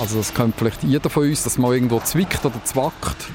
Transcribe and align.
Also 0.00 0.18
das 0.18 0.32
kennt 0.32 0.54
vielleicht 0.56 0.82
jeder 0.84 1.10
von 1.10 1.24
uns, 1.24 1.44
dass 1.44 1.58
man 1.58 1.72
irgendwo 1.72 2.00
zwickt 2.00 2.44
oder 2.44 2.62
zwackt 2.64 3.28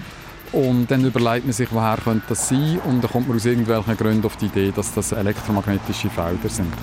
und 0.53 0.89
dann 0.89 1.03
überlegt 1.03 1.45
man 1.45 1.53
sich, 1.53 1.67
woher 1.71 1.97
könnte 1.97 2.25
das 2.29 2.49
sein 2.49 2.79
und 2.85 3.03
dann 3.03 3.11
kommt 3.11 3.27
man 3.27 3.37
aus 3.37 3.45
irgendwelchen 3.45 3.97
Gründen 3.97 4.25
auf 4.25 4.37
die 4.37 4.45
Idee, 4.45 4.71
dass 4.73 4.93
das 4.93 5.11
elektromagnetische 5.11 6.09
Felder 6.09 6.47
sind. 6.47 6.73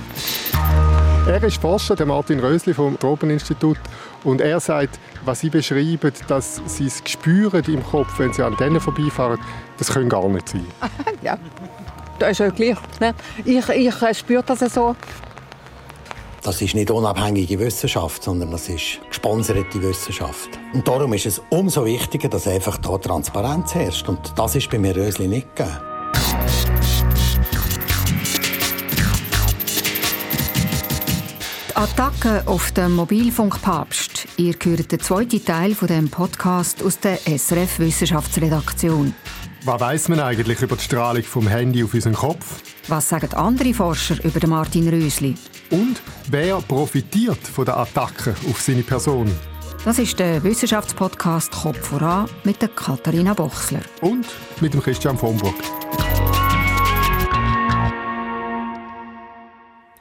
Er 1.27 1.43
ist 1.45 1.61
Forscher, 1.61 1.95
der 1.95 2.07
Martin 2.07 2.41
Rösli 2.41 2.75
vom 2.75 2.99
Tropeninstitut 2.99 3.79
und 4.25 4.41
er 4.41 4.59
sagt, 4.59 4.99
was 5.25 5.41
Sie 5.41 5.51
beschreiben, 5.51 6.13
dass 6.27 6.61
Sie 6.67 6.87
es 6.87 7.03
spüren 7.07 7.63
im 7.67 7.85
Kopf, 7.85 8.19
wenn 8.19 8.33
Sie 8.33 8.43
an 8.43 8.57
denen 8.57 8.81
vorbeifahren, 8.81 9.39
das 9.79 9.93
können 9.93 10.09
gar 10.09 10.29
nicht 10.29 10.49
sein. 10.49 10.67
ja, 11.23 11.39
das 12.19 12.33
ist 12.33 12.39
ja 12.41 12.51
gleich. 12.51 12.77
Ne? 13.01 13.15
Ich, 13.45 13.69
ich 13.69 14.03
äh, 14.03 14.15
spüre 14.15 14.43
das 14.43 14.61
so. 14.73 14.97
Das 16.51 16.61
ist 16.61 16.75
nicht 16.75 16.91
unabhängige 16.91 17.61
Wissenschaft, 17.61 18.25
sondern 18.25 18.51
das 18.51 18.69
ist 18.69 18.99
gesponserte 19.07 19.81
Wissenschaft. 19.83 20.51
Und 20.73 20.89
darum 20.89 21.13
ist 21.13 21.25
es 21.25 21.41
umso 21.49 21.85
wichtiger, 21.85 22.29
dass 22.29 22.49
einfach 22.49 22.77
da 22.79 22.99
Transparenz 22.99 23.73
herrscht. 23.73 24.09
Und 24.09 24.33
das 24.35 24.57
ist 24.57 24.69
bei 24.69 24.81
mir 24.81 24.97
Rösli 24.97 25.29
nicht 25.29 25.55
gegeben. 25.55 25.79
Die 31.69 31.77
Attacke 31.77 32.43
auf 32.47 32.73
den 32.73 32.97
Mobilfunkpapst. 32.97 34.27
Ihr 34.37 34.57
hört 34.61 34.91
den 34.91 34.99
zweiten 34.99 35.45
Teil 35.45 35.77
von 35.77 35.87
dem 35.87 36.11
Podcast 36.11 36.83
aus 36.83 36.99
der 36.99 37.21
SRF 37.27 37.79
Wissenschaftsredaktion. 37.79 39.15
Was 39.65 39.81
weiß 39.81 40.09
man 40.09 40.19
eigentlich 40.19 40.61
über 40.61 40.75
die 40.75 40.83
Strahlung 40.83 41.23
vom 41.23 41.47
Handy 41.47 41.85
auf 41.85 41.95
unseren 41.95 42.15
Kopf? 42.15 42.61
Was 42.91 43.09
sagen 43.09 43.33
andere 43.35 43.73
Forscher 43.73 44.17
über 44.25 44.45
Martin 44.49 44.89
Rösli? 44.89 45.37
Und 45.71 46.03
wer 46.29 46.61
profitiert 46.61 47.39
von 47.39 47.65
der 47.65 47.77
Attacke 47.77 48.35
auf 48.49 48.61
seine 48.61 48.83
Person? 48.83 49.31
Das 49.85 50.01
ist 50.01 50.19
der 50.19 50.43
Wissenschaftspodcast 50.43 51.53
Kopf 51.53 51.79
voran 51.79 52.29
mit 52.43 52.61
der 52.61 52.69
Katharina 52.69 53.33
Bochsler. 53.33 53.83
Und 54.01 54.27
mit 54.61 54.75
dem 54.75 54.83
Christian 54.83 55.17
von 55.17 55.37
Burg. 55.37 55.55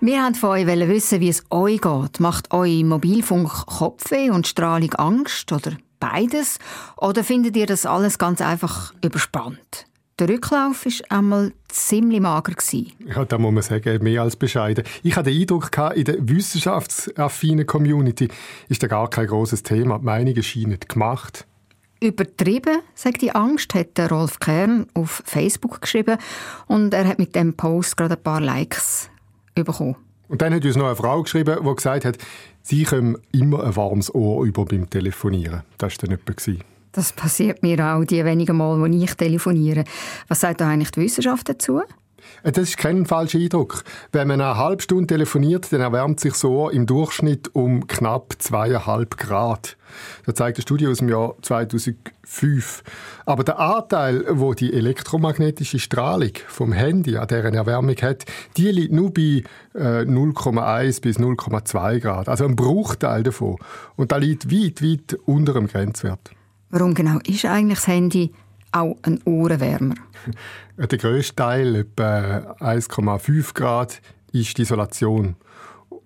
Wir 0.01 0.23
wollten 0.23 0.35
von 0.35 0.49
euch 0.49 0.65
wissen, 0.65 1.19
wie 1.19 1.29
es 1.29 1.43
euch 1.51 1.81
geht. 1.81 2.19
Macht 2.19 2.51
euch 2.51 2.83
Mobilfunk 2.83 3.67
Kopfweh 3.67 4.31
und 4.31 4.47
Strahlung 4.47 4.95
Angst 4.95 5.51
oder 5.51 5.73
beides? 5.99 6.57
Oder 6.97 7.23
findet 7.23 7.55
ihr 7.55 7.67
das 7.67 7.85
alles 7.85 8.17
ganz 8.17 8.41
einfach 8.41 8.95
überspannt? 9.03 9.88
Der 10.19 10.27
Rücklauf 10.27 10.85
war 10.85 11.17
einmal 11.17 11.53
ziemlich 11.69 12.19
mager. 12.19 12.53
Ja, 13.05 13.23
da 13.23 13.37
muss 13.37 13.53
man 13.53 13.63
sagen, 13.63 14.03
mehr 14.03 14.21
als 14.21 14.35
bescheiden. 14.35 14.83
Ich 15.01 15.15
hatte 15.15 15.31
den 15.31 15.39
Eindruck, 15.39 15.71
in 15.95 16.03
der 16.03 16.15
wissenschaftsaffinen 16.19 17.65
Community 17.65 18.27
ist 18.67 18.83
da 18.83 18.87
gar 18.87 19.09
kein 19.09 19.27
großes 19.27 19.63
Thema. 19.63 19.97
Die 19.99 20.03
Meinungen 20.03 20.43
scheinen 20.43 20.77
gemacht. 20.85 21.47
Übertrieben, 22.01 22.79
sagt 22.95 23.21
die 23.21 23.31
Angst, 23.31 23.73
hat 23.73 23.97
der 23.97 24.09
Rolf 24.09 24.39
Kern 24.39 24.87
auf 24.93 25.23
Facebook 25.25 25.79
geschrieben. 25.79 26.17
Und 26.67 26.93
er 26.93 27.07
hat 27.07 27.17
mit 27.17 27.35
dem 27.35 27.53
Post 27.53 27.95
gerade 27.95 28.15
ein 28.15 28.23
paar 28.23 28.41
Likes 28.41 29.09
bekommen. 29.55 29.95
Und 30.27 30.41
dann 30.41 30.53
hat 30.53 30.65
uns 30.65 30.75
noch 30.75 30.87
eine 30.87 30.97
Frau 30.97 31.23
geschrieben, 31.23 31.59
die 31.65 31.75
gesagt 31.75 32.03
hat, 32.03 32.17
sie 32.61 32.83
kommen 32.83 33.17
immer 33.31 33.63
ein 33.63 33.75
warmes 33.75 34.13
Ohr 34.13 34.45
über 34.45 34.65
beim 34.65 34.89
Telefonieren. 34.89 35.63
Das 35.77 35.93
war 36.01 36.09
dann 36.09 36.19
jemand. 36.27 36.65
Das 36.91 37.13
passiert 37.13 37.61
mir 37.61 37.79
auch 37.85 38.03
die 38.03 38.23
wenigen 38.25 38.57
Mal, 38.57 38.79
wo 38.79 38.85
ich 38.85 39.13
telefoniere. 39.15 39.83
Was 40.27 40.41
sagt 40.41 40.61
da 40.61 40.69
eigentlich 40.69 40.91
die 40.91 41.01
Wissenschaft 41.01 41.49
dazu? 41.49 41.81
Äh, 42.43 42.51
das 42.51 42.69
ist 42.69 42.77
kein 42.77 43.05
falscher 43.05 43.39
Eindruck. 43.39 43.83
Wenn 44.11 44.27
man 44.27 44.41
eine 44.41 44.57
halbe 44.57 44.81
Stunde 44.81 45.07
telefoniert, 45.07 45.71
dann 45.71 45.81
erwärmt 45.81 46.19
sich 46.19 46.33
so 46.33 46.69
im 46.69 46.85
Durchschnitt 46.85 47.53
um 47.53 47.87
knapp 47.87 48.35
zweieinhalb 48.39 49.17
Grad. 49.17 49.77
Das 50.25 50.35
zeigt 50.35 50.57
eine 50.57 50.61
Studie 50.61 50.87
aus 50.87 50.99
dem 50.99 51.09
Jahr 51.09 51.35
2005. 51.41 52.83
Aber 53.25 53.43
der 53.43 53.59
Anteil, 53.59 54.25
wo 54.29 54.53
die 54.53 54.73
elektromagnetische 54.73 55.79
Strahlung 55.79 56.33
vom 56.47 56.71
Handy 56.73 57.17
an 57.17 57.27
deren 57.27 57.55
Erwärmung 57.55 57.95
hat, 57.95 58.25
die 58.57 58.71
liegt 58.71 58.93
nur 58.93 59.13
bei 59.13 59.43
äh, 59.73 60.03
0,1 60.03 61.01
bis 61.01 61.17
0,2 61.17 61.99
Grad. 61.99 62.29
Also 62.29 62.45
ein 62.45 62.55
Bruchteil 62.55 63.23
davon. 63.23 63.57
Und 63.95 64.11
da 64.11 64.17
liegt 64.17 64.51
weit, 64.51 64.83
weit 64.83 65.17
unter 65.25 65.53
dem 65.53 65.67
Grenzwert. 65.67 66.31
Warum 66.69 66.93
genau 66.93 67.19
ist 67.25 67.45
eigentlich 67.45 67.79
das 67.79 67.87
Handy 67.87 68.31
auch 68.71 68.95
ein 69.01 69.19
Ohrenwärmer? 69.25 69.95
Der 70.77 70.97
grösste 70.97 71.35
Teil, 71.35 71.75
etwa 71.75 72.55
1,5 72.59 73.53
Grad, 73.53 74.01
ist 74.31 74.57
die 74.57 74.61
Isolation. 74.61 75.35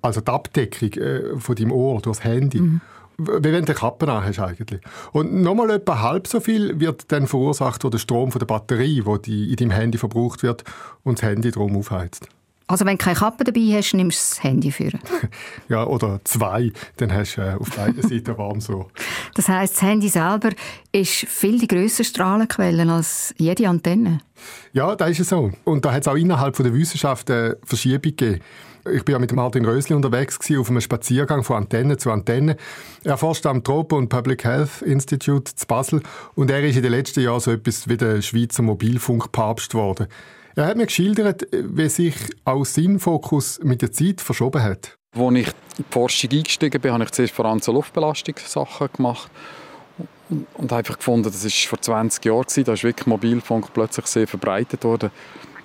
Also 0.01 0.21
die 0.21 0.31
Abdeckung 0.31 0.93
äh, 0.93 1.39
von 1.39 1.55
deinem 1.55 1.71
Ohr 1.71 2.01
durch 2.01 2.17
das 2.17 2.23
Handy. 2.23 2.59
Mhm. 2.59 2.81
Wie 3.17 3.43
wenn 3.43 3.65
du 3.65 3.71
eine 3.71 3.73
Kappe 3.75 4.11
hast 4.11 4.39
eigentlich. 4.39 4.81
Und 5.11 5.33
nochmal 5.33 5.69
etwa 5.69 6.01
halb 6.01 6.27
so 6.27 6.39
viel 6.39 6.79
wird 6.79 7.11
dann 7.11 7.27
verursacht 7.27 7.83
durch 7.83 7.91
den 7.91 7.99
Strom 7.99 8.31
von 8.31 8.39
der 8.39 8.47
Batterie, 8.47 9.05
wo 9.05 9.17
die 9.17 9.51
in 9.51 9.55
deinem 9.55 9.71
Handy 9.71 9.97
verbraucht 9.97 10.41
wird 10.41 10.63
und 11.03 11.19
das 11.19 11.29
Handy 11.29 11.51
drum 11.51 11.77
aufheizt. 11.77 12.27
Also 12.67 12.85
wenn 12.85 12.97
du 12.97 13.03
keine 13.03 13.17
Kappe 13.17 13.43
dabei 13.43 13.73
hast, 13.73 13.93
nimmst 13.93 14.19
du 14.19 14.35
das 14.35 14.43
Handy 14.43 14.71
für. 14.71 14.91
ja, 15.69 15.85
oder 15.85 16.21
zwei, 16.23 16.71
dann 16.97 17.13
hast 17.13 17.35
du 17.35 17.41
äh, 17.41 17.55
auf 17.59 17.69
beiden 17.71 18.01
Seiten 18.09 18.37
warm 18.37 18.61
so. 18.61 18.87
Das 19.35 19.49
heißt, 19.49 19.75
das 19.75 19.81
Handy 19.81 20.07
selber 20.07 20.49
ist 20.91 21.11
viel 21.11 21.59
die 21.59 21.67
grösser 21.67 22.03
Strahlenquelle 22.03 22.89
als 22.91 23.33
jede 23.37 23.67
Antenne. 23.67 24.19
Ja, 24.71 24.95
da 24.95 25.07
ist 25.07 25.19
es 25.19 25.29
so. 25.29 25.51
Und 25.63 25.85
da 25.85 25.93
hat 25.93 26.01
es 26.01 26.07
auch 26.07 26.15
innerhalb 26.15 26.55
von 26.55 26.65
der 26.65 26.73
Wissenschaft 26.73 27.29
eine 27.29 27.57
Verschiebung 27.65 28.15
gegeben. 28.15 28.41
Ich 28.91 29.05
bin 29.05 29.13
ja 29.13 29.19
mit 29.19 29.31
Martin 29.31 29.63
Rösli 29.63 29.95
unterwegs 29.95 30.37
gewesen, 30.37 30.59
auf 30.59 30.69
einem 30.69 30.81
Spaziergang 30.81 31.43
von 31.43 31.55
Antenne 31.55 31.95
zu 31.95 32.11
Antenne. 32.11 32.57
Er 33.05 33.17
forscht 33.17 33.45
am 33.45 33.63
Tropen 33.63 33.97
und 33.97 34.09
Public 34.09 34.43
Health 34.43 34.81
Institute 34.81 35.55
zu 35.55 35.65
Basel 35.67 36.01
und 36.35 36.51
er 36.51 36.61
ist 36.63 36.75
in 36.75 36.83
den 36.83 36.91
letzten 36.91 37.21
Jahren 37.21 37.39
so 37.39 37.51
etwas 37.51 37.87
wie 37.87 37.95
der 37.95 38.21
Schweizer 38.21 38.61
Mobilfunkpapst 38.61 39.71
geworden. 39.71 40.07
Er 40.55 40.67
hat 40.67 40.77
mir 40.77 40.85
geschildert, 40.85 41.47
wie 41.51 41.89
sich 41.89 42.15
auch 42.45 42.63
sein 42.63 42.99
Fokus 42.99 43.59
mit 43.63 43.81
der 43.81 43.91
Zeit 43.91 44.21
verschoben 44.21 44.61
hat. 44.61 44.97
Als 45.15 45.35
ich 45.35 45.47
in 45.47 45.53
die 45.79 45.83
Forschung 45.89 46.29
eingestiegen 46.31 46.79
bin, 46.79 46.91
habe 46.91 47.03
ich 47.05 47.11
zuerst 47.11 47.33
vor 47.33 47.45
allem 47.45 47.59
so 47.59 47.71
Luftbelastungssachen 47.71 48.89
gemacht 48.95 49.31
und, 50.29 50.45
und 50.53 50.71
einfach 50.71 50.97
gefunden, 50.97 51.23
das 51.23 51.43
war 51.43 51.69
vor 51.69 51.81
20 51.81 52.25
Jahren, 52.25 52.45
da 52.65 52.73
ist 52.73 52.83
wirklich 52.83 53.07
Mobilfunk 53.07 53.73
plötzlich 53.73 54.05
sehr 54.05 54.27
verbreitet 54.27 54.83
worden. 54.83 55.09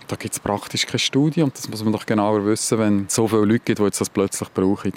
Da 0.07 0.17
gibt 0.17 0.33
es 0.33 0.41
praktisch 0.41 0.87
keine 0.87 0.99
Studie 0.99 1.43
und 1.43 1.57
das 1.57 1.69
muss 1.69 1.85
man 1.85 1.93
doch 1.93 2.07
genauer 2.07 2.47
wissen, 2.47 2.79
wenn 2.79 3.05
es 3.07 3.15
so 3.15 3.29
viele 3.29 3.45
Leute 3.45 3.65
gibt, 3.65 3.79
die 3.81 3.83
jetzt 3.83 4.01
das 4.01 4.09
plötzlich 4.09 4.49
brauchen. 4.55 4.95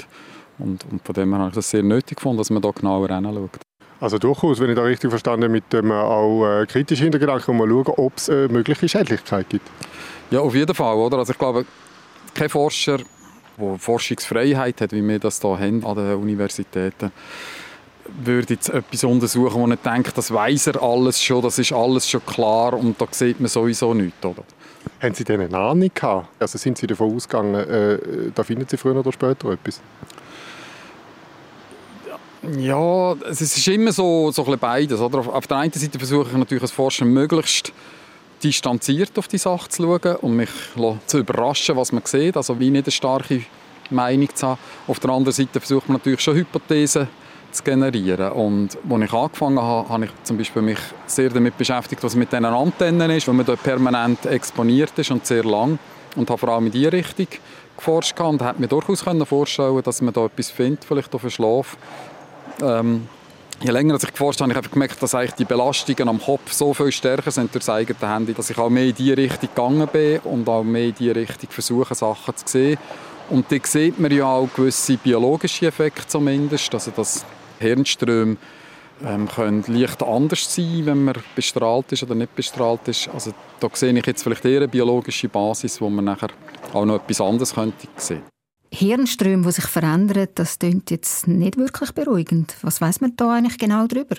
Und, 0.57 0.85
und 0.89 1.05
von 1.05 1.13
dem 1.13 1.31
her 1.31 1.39
habe 1.39 1.49
ich 1.49 1.55
das 1.55 1.69
sehr 1.69 1.83
nötig 1.83 2.15
gefunden, 2.15 2.37
dass 2.37 2.49
man 2.49 2.61
da 2.61 2.71
genauer 2.71 3.09
hinschaut. 3.09 3.59
Also 4.01 4.17
durchaus, 4.17 4.59
wenn 4.59 4.71
ich 4.71 4.75
da 4.75 4.81
richtig 4.81 5.11
verstanden 5.11 5.51
mit 5.51 5.71
dem 5.71 5.91
auch 5.91 6.43
äh, 6.43 6.65
kritischen 6.65 7.03
Hintergedanken, 7.03 7.55
mal 7.55 7.69
schauen, 7.69 7.93
ob 7.97 8.17
es 8.17 8.29
äh, 8.29 8.47
mögliche 8.47 8.89
Schädlichkeit 8.89 9.47
gibt. 9.47 9.69
Ja, 10.31 10.39
auf 10.39 10.55
jeden 10.55 10.73
Fall. 10.73 10.95
Oder? 10.95 11.19
Also 11.19 11.33
ich 11.33 11.37
glaube, 11.37 11.65
kein 12.33 12.49
Forscher, 12.49 12.97
der 13.59 13.77
Forschungsfreiheit 13.77 14.81
hat, 14.81 14.91
wie 14.91 15.07
wir 15.07 15.19
das 15.19 15.39
hier 15.39 15.59
haben 15.59 15.85
an 15.85 15.95
den 15.95 16.15
Universitäten, 16.15 17.11
würde 18.23 18.55
jetzt 18.55 18.69
etwas 18.69 19.03
untersuchen, 19.03 19.61
wo 19.61 19.67
er 19.67 19.75
denkt, 19.75 20.17
das 20.17 20.33
weiß 20.33 20.67
er 20.67 20.81
alles 20.81 21.21
schon, 21.21 21.43
das 21.43 21.59
ist 21.59 21.71
alles 21.71 22.09
schon 22.09 22.25
klar 22.25 22.73
und 22.73 22.99
da 22.99 23.05
sieht 23.11 23.39
man 23.39 23.49
sowieso 23.49 23.93
nichts. 23.93 24.25
Oder? 24.25 24.43
Haben 24.99 25.13
Sie 25.13 25.23
denn 25.23 25.41
eine 25.41 25.55
Ahnung 25.55 25.91
gehabt? 25.93 26.27
Also 26.39 26.57
sind 26.57 26.79
Sie 26.79 26.87
davon 26.87 27.15
ausgegangen, 27.15 27.53
äh, 27.53 27.99
da 28.33 28.43
finden 28.43 28.65
Sie 28.67 28.77
früher 28.77 28.95
oder 28.95 29.11
später 29.11 29.51
etwas? 29.51 29.79
Ja, 32.57 33.13
es 33.29 33.41
ist 33.41 33.67
immer 33.67 33.91
so, 33.91 34.31
so 34.31 34.43
ein 34.45 34.57
beides. 34.57 34.99
Oder? 34.99 35.19
Auf 35.19 35.45
der 35.45 35.57
einen 35.57 35.71
Seite 35.73 35.99
versuche 35.99 36.29
ich 36.31 36.37
natürlich 36.37 36.63
als 36.63 36.71
Forscher 36.71 37.05
möglichst 37.05 37.71
distanziert 38.43 39.17
auf 39.19 39.27
die 39.27 39.37
Sache 39.37 39.69
zu 39.69 39.83
schauen 39.83 40.15
und 40.17 40.35
mich 40.35 40.49
zu 41.05 41.19
überraschen, 41.19 41.75
was 41.75 41.91
man 41.91 42.01
sieht, 42.05 42.35
also 42.35 42.59
wie 42.59 42.71
nicht 42.71 42.85
eine 42.85 42.91
starke 42.91 43.43
Meinung 43.91 44.33
zu 44.33 44.47
haben. 44.47 44.59
Auf 44.87 44.99
der 44.99 45.11
anderen 45.11 45.33
Seite 45.33 45.59
versucht 45.59 45.87
man 45.87 45.97
natürlich 45.97 46.21
schon 46.21 46.35
Hypothesen 46.35 47.07
zu 47.51 47.63
generieren. 47.63 48.31
Und 48.31 48.77
als 48.89 49.03
ich 49.03 49.13
angefangen 49.13 49.61
habe, 49.61 49.89
habe 49.89 50.05
ich 50.05 50.11
zum 50.23 50.37
Beispiel 50.37 50.63
mich 50.63 50.79
sehr 51.05 51.29
damit 51.29 51.55
beschäftigt, 51.57 52.03
was 52.03 52.15
mit 52.15 52.31
diesen 52.31 52.45
Antennen 52.45 53.11
ist, 53.11 53.27
weil 53.27 53.35
man 53.35 53.45
dort 53.45 53.61
permanent 53.61 54.25
exponiert 54.25 54.97
ist 54.97 55.11
und 55.11 55.27
sehr 55.27 55.43
lang. 55.43 55.77
Und 56.15 56.29
habe 56.29 56.39
vor 56.39 56.49
allem 56.49 56.65
in 56.65 56.71
diese 56.71 56.91
Richtung 56.91 57.27
geforscht 57.77 58.19
und 58.19 58.41
habe 58.41 58.59
mir 58.59 58.67
durchaus 58.67 59.01
vorstellen 59.01 59.81
dass 59.83 60.01
man 60.01 60.13
da 60.13 60.25
etwas 60.25 60.49
findet, 60.49 60.83
vielleicht 60.83 61.13
auf 61.13 61.21
den 61.21 61.31
Schlaf, 61.31 61.77
ähm, 62.61 63.07
je 63.61 63.71
länger 63.71 63.95
ich 63.95 64.11
geforscht 64.11 64.41
habe, 64.41 64.53
habe 64.53 64.65
ich 64.65 64.71
gemerkt, 64.71 65.01
dass 65.01 65.15
eigentlich 65.15 65.33
die 65.33 65.45
Belastungen 65.45 66.09
am 66.09 66.21
Kopf 66.21 66.51
so 66.51 66.73
viel 66.73 66.91
stärker 66.91 67.31
sind 67.31 67.53
durch 67.53 67.65
das 67.65 67.73
eigene 67.75 68.13
Handy, 68.13 68.33
dass 68.33 68.49
ich 68.49 68.57
auch 68.57 68.69
mehr 68.69 68.85
in 68.85 68.95
diese 68.95 69.17
Richtung 69.17 69.49
gegangen 69.49 69.87
bin 69.91 70.19
und 70.19 70.47
auch 70.49 70.63
mehr 70.63 70.85
in 70.85 70.95
diese 70.95 71.15
Richtung 71.15 71.49
versuche, 71.49 71.95
Sachen 71.95 72.35
zu 72.35 72.47
sehen. 72.47 72.77
Und 73.29 73.51
da 73.51 73.57
sieht 73.63 73.99
man 73.99 74.11
ja 74.11 74.25
auch 74.25 74.49
gewisse 74.53 74.97
biologische 74.97 75.67
Effekte 75.67 76.07
zumindest, 76.07 76.73
also 76.73 76.91
dass 76.91 77.25
Hirnströme 77.59 78.37
ähm, 79.05 79.27
können 79.27 79.63
leicht 79.67 80.03
anders 80.03 80.53
sein, 80.53 80.85
wenn 80.85 81.05
man 81.05 81.15
bestrahlt 81.35 81.91
ist 81.91 82.03
oder 82.03 82.15
nicht 82.15 82.35
bestrahlt 82.35 82.87
ist. 82.87 83.09
Also 83.13 83.31
da 83.59 83.69
sehe 83.73 83.97
ich 83.97 84.05
jetzt 84.05 84.23
vielleicht 84.23 84.45
eher 84.45 84.57
eine 84.57 84.67
biologische 84.67 85.29
Basis, 85.29 85.79
wo 85.79 85.89
man 85.89 86.05
nachher 86.05 86.29
auch 86.73 86.85
noch 86.85 86.95
etwas 86.95 87.21
anderes 87.21 87.53
könnte 87.53 87.87
sehen. 87.95 88.23
Hirnströme, 88.73 89.43
die 89.43 89.51
sich 89.51 89.65
verändern, 89.65 90.27
das 90.35 90.59
klingt 90.59 90.91
jetzt 90.91 91.27
nicht 91.27 91.57
wirklich 91.57 91.91
beruhigend. 91.91 92.55
Was 92.61 92.79
weiß 92.79 93.01
man 93.01 93.15
da 93.17 93.35
eigentlich 93.35 93.57
genau 93.57 93.85
darüber? 93.87 94.15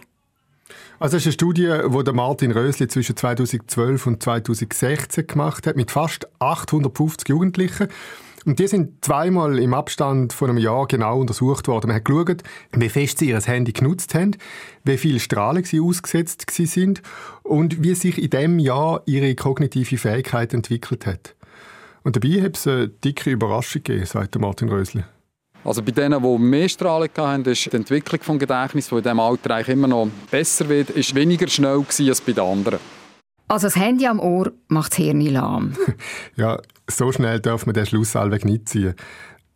Also 0.99 1.17
das 1.17 1.23
ist 1.23 1.27
eine 1.27 1.33
Studie, 1.33 1.73
die 2.07 2.13
Martin 2.13 2.53
Rösli 2.53 2.87
zwischen 2.87 3.17
2012 3.17 4.07
und 4.07 4.23
2016 4.23 5.27
gemacht 5.27 5.67
hat, 5.67 5.77
mit 5.77 5.91
fast 5.91 6.29
850 6.39 7.29
Jugendlichen. 7.29 7.89
Und 8.45 8.59
die 8.59 8.67
sind 8.67 9.05
zweimal 9.05 9.59
im 9.59 9.73
Abstand 9.73 10.33
von 10.33 10.51
einem 10.51 10.59
Jahr 10.59 10.87
genau 10.87 11.21
untersucht 11.21 11.69
worden. 11.69 11.89
Man 11.89 11.97
hat 11.97 12.05
geschaut, 12.05 12.43
wie 12.73 12.89
fest 12.89 13.19
sie 13.19 13.29
ihr 13.29 13.41
Handy 13.41 13.73
genutzt 13.73 14.15
haben, 14.15 14.37
wie 14.85 14.99
viel 14.99 15.21
Strahlung 15.21 15.65
sie 15.65 15.81
ausgesetzt 15.81 16.45
sind 16.51 17.03
und 17.43 17.83
wie 17.83 17.95
sich 17.95 18.21
in 18.21 18.31
dem 18.31 18.59
Jahr 18.59 19.03
ihre 19.07 19.35
kognitive 19.35 19.97
Fähigkeit 19.97 20.53
entwickelt 20.55 21.07
hat. 21.07 21.37
Und 22.05 22.17
dabei 22.17 22.43
hat 22.43 22.57
es 22.57 22.67
eine 22.67 22.89
dicke 22.89 23.31
Überraschung 23.31 23.83
gegeben, 23.83 24.07
sagt 24.07 24.39
Martin 24.39 24.69
Rösli. 24.69 25.05
Also 25.65 25.83
bei 25.83 25.93
denen, 25.93 26.21
die 26.21 26.39
mehr 26.39 26.69
Strahlung 26.69 27.09
hatten, 27.17 27.45
ist 27.45 27.73
die 27.73 27.77
Entwicklung 27.77 28.21
des 28.21 28.49
Gedächtnisses, 28.49 28.91
die 28.91 28.97
in 28.97 29.03
diesem 29.03 29.21
Alter 29.21 29.55
eigentlich 29.55 29.69
immer 29.69 29.87
noch 29.87 30.09
besser 30.31 30.69
wird, 30.69 30.91
ist 30.91 31.15
weniger 31.15 31.47
schnell 31.47 31.85
als 31.87 32.21
bei 32.21 32.33
den 32.33 32.45
anderen. 32.45 32.81
Also 33.47 33.67
das 33.67 33.77
Handy 33.77 34.07
am 34.07 34.19
Ohr 34.19 34.51
macht 34.69 34.93
das 34.93 34.99
Hirn 34.99 35.21
lahm. 35.21 35.77
ja, 36.37 36.59
so 36.89 37.13
schnell 37.13 37.39
darf 37.39 37.67
man 37.67 37.75
den 37.75 37.87
Schluss 37.87 38.17
allweg 38.17 38.45
nicht 38.45 38.69
ziehen. 38.69 38.95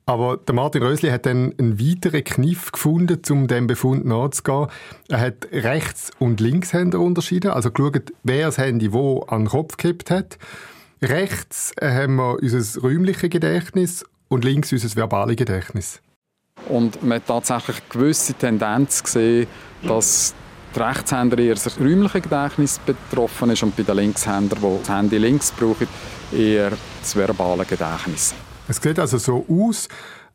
Aber 0.09 0.37
der 0.37 0.55
Martin 0.55 0.85
Rösli 0.85 1.11
hat 1.11 1.27
dann 1.27 1.53
einen 1.59 1.81
weiteren 1.81 2.23
Kniff 2.23 2.71
gefunden, 2.71 3.21
um 3.31 3.49
dem 3.49 3.67
Befund 3.67 4.05
nachzugehen. 4.05 4.69
Er 5.09 5.21
hat 5.21 5.49
Rechts- 5.51 6.13
und 6.21 6.41
Linkshänder 6.41 7.01
unterschieden, 7.01 7.51
also 7.51 7.73
geschaut, 7.73 8.13
wer 8.23 8.47
das 8.47 8.59
Handy 8.59 8.93
wo 8.93 9.23
an 9.23 9.43
den 9.43 9.49
Kopf 9.49 9.77
gehabt 9.77 10.13
hat. 10.13 10.39
Rechts 11.03 11.73
haben 11.81 12.17
wir 12.17 12.39
unser 12.41 12.81
räumliches 12.81 13.29
Gedächtnis 13.29 14.05
und 14.29 14.45
links 14.45 14.73
unser 14.73 14.97
verbales 14.97 15.37
Gedächtnis. 15.37 16.01
Und 16.69 17.03
man 17.03 17.17
hat 17.17 17.27
tatsächlich 17.27 17.77
eine 17.77 17.87
gewisse 17.91 18.35
Tendenz 18.35 19.03
gesehen, 19.03 19.47
dass 19.83 20.35
die 20.75 20.81
Rechtshänder 20.81 21.39
eher 21.39 21.55
das 21.55 21.79
räumliche 21.79 22.23
Gedächtnis 22.23 22.79
betroffen 22.79 23.51
ist 23.51 23.63
und 23.63 23.77
bei 23.77 23.83
den 23.83 23.97
Linkshändern, 23.97 24.59
die 24.59 24.79
das 24.79 24.89
Handy 24.89 25.19
links 25.19 25.53
brauchen, 25.53 25.87
eher 26.33 26.73
das 27.01 27.15
verbale 27.15 27.67
Gedächtnis. 27.67 28.35
Es 28.67 28.79
sieht 28.79 28.99
also 28.99 29.19
so 29.19 29.47
aus, 29.49 29.89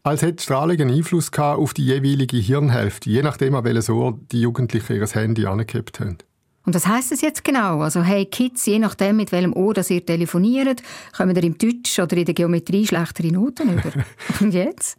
als 0.03 0.21
hätte 0.21 0.43
Strahlung 0.43 0.79
einen 0.79 0.95
Einfluss 0.95 1.31
auf 1.33 1.73
die 1.73 1.85
jeweilige 1.85 2.37
Hirnhälfte, 2.37 3.09
je 3.09 3.23
nachdem, 3.23 3.55
an 3.55 3.63
welches 3.63 3.89
Ohr 3.89 4.17
die 4.31 4.41
Jugendlichen 4.41 4.95
ihr 4.95 5.07
Handy 5.07 5.45
angekippt 5.45 5.99
haben. 5.99 6.17
Und 6.65 6.75
was 6.75 6.85
heißt 6.85 7.11
das 7.11 7.21
jetzt 7.21 7.43
genau? 7.43 7.81
Also, 7.81 8.03
hey 8.03 8.25
Kids, 8.25 8.65
je 8.65 8.79
nachdem, 8.79 9.17
mit 9.17 9.31
welchem 9.31 9.53
Ohr 9.53 9.73
das 9.73 9.89
ihr 9.89 10.05
telefoniert, 10.05 10.83
kommen 11.15 11.35
ihr 11.35 11.43
im 11.43 11.57
Deutsch 11.57 11.97
oder 11.99 12.15
in 12.17 12.25
der 12.25 12.35
Geometrie 12.35 12.85
schlechtere 12.85 13.31
Noten 13.31 13.73
über. 13.73 13.91
Und 14.39 14.53
jetzt? 14.53 14.97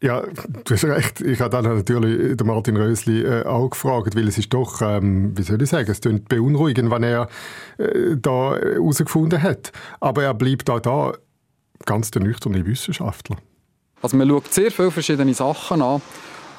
Ja, 0.00 0.22
du 0.22 0.74
hast 0.74 0.84
recht. 0.84 1.20
Ich 1.22 1.40
habe 1.40 1.50
dann 1.50 1.64
natürlich 1.64 2.36
den 2.36 2.46
Martin 2.46 2.76
Rösli 2.76 3.22
äh, 3.22 3.44
auch 3.44 3.70
gefragt, 3.70 4.14
weil 4.14 4.28
es 4.28 4.38
ist 4.38 4.54
doch, 4.54 4.80
ähm, 4.80 5.36
wie 5.36 5.42
soll 5.42 5.60
ich 5.60 5.68
sagen, 5.68 5.90
es 5.90 6.00
klingt 6.00 6.28
beunruhigend, 6.28 6.88
wenn 6.92 7.02
er 7.02 7.28
äh, 7.78 8.16
da 8.16 8.54
herausgefunden 8.56 9.42
hat. 9.42 9.72
Aber 9.98 10.22
er 10.22 10.34
bleibt 10.34 10.70
auch 10.70 10.78
da 10.78 11.14
ganz 11.84 12.12
der 12.12 12.22
nüchterne 12.22 12.64
Wissenschaftler. 12.64 13.38
Also 14.00 14.16
man 14.16 14.28
schaut 14.28 14.54
sehr 14.54 14.70
viele 14.70 14.92
verschiedene 14.92 15.34
Sachen 15.34 15.82
an 15.82 16.00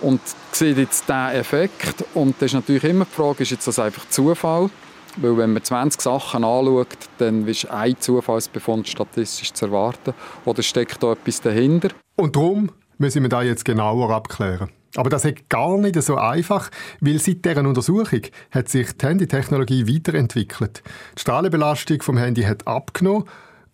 und 0.01 0.21
sieht 0.51 0.77
jetzt 0.77 1.07
diesen 1.07 1.29
Effekt. 1.31 2.05
Und 2.13 2.35
das 2.39 2.47
ist 2.47 2.53
natürlich 2.53 2.83
immer 2.83 3.05
die 3.05 3.11
Frage, 3.11 3.43
ist 3.43 3.51
jetzt 3.51 3.67
das 3.67 3.79
einfach 3.79 4.07
Zufall? 4.09 4.69
Weil 5.17 5.37
wenn 5.37 5.53
man 5.53 5.63
20 5.63 6.01
Sachen 6.01 6.43
anschaut, 6.43 6.87
dann 7.17 7.47
ist 7.47 7.69
ein 7.69 7.99
Zufallsbefund 7.99 8.87
statistisch 8.87 9.53
zu 9.53 9.65
erwarten. 9.65 10.13
Oder 10.45 10.61
steckt 10.63 11.01
da 11.03 11.13
etwas 11.13 11.41
dahinter? 11.41 11.89
Und 12.15 12.35
darum 12.35 12.71
müssen 12.97 13.23
wir 13.23 13.29
das 13.29 13.43
jetzt 13.43 13.65
genauer 13.65 14.11
abklären. 14.11 14.69
Aber 14.95 15.09
das 15.09 15.25
ist 15.25 15.49
gar 15.49 15.77
nicht 15.77 16.01
so 16.01 16.15
einfach, 16.15 16.69
weil 16.99 17.19
seit 17.19 17.45
dieser 17.45 17.65
Untersuchung 17.65 18.21
hat 18.51 18.69
sich 18.69 18.91
die 18.97 19.05
Handytechnologie 19.05 19.87
weiterentwickelt. 19.87 20.83
Die 21.15 21.21
Strahlenbelastung 21.21 22.01
vom 22.01 22.17
Handy 22.17 22.43
hat 22.43 22.67
abgenommen, 22.67 23.25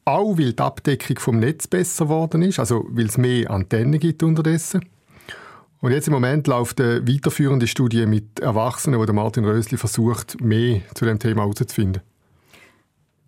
auch 0.04 0.38
weil 0.38 0.54
die 0.54 0.62
Abdeckung 0.62 1.18
vom 1.20 1.40
Netz 1.40 1.68
besser 1.68 2.06
geworden 2.06 2.42
ist, 2.42 2.60
also 2.60 2.86
weil 2.90 3.06
es 3.06 3.18
mehr 3.18 3.50
Antennen 3.50 4.00
gibt 4.00 4.24
unterdessen. 4.24 4.82
Und 5.86 5.92
jetzt 5.92 6.08
im 6.08 6.14
Moment 6.14 6.48
läuft 6.48 6.82
eine 6.82 7.08
weiterführende 7.08 7.68
Studie 7.68 8.08
mit 8.08 8.40
Erwachsenen, 8.40 9.00
wo 9.00 9.06
der 9.06 9.14
Martin 9.14 9.46
Rösli 9.46 9.78
versucht, 9.78 10.42
mehr 10.42 10.82
zu 10.96 11.06
dem 11.06 11.20
Thema 11.20 11.42
herauszufinden. 11.42 12.02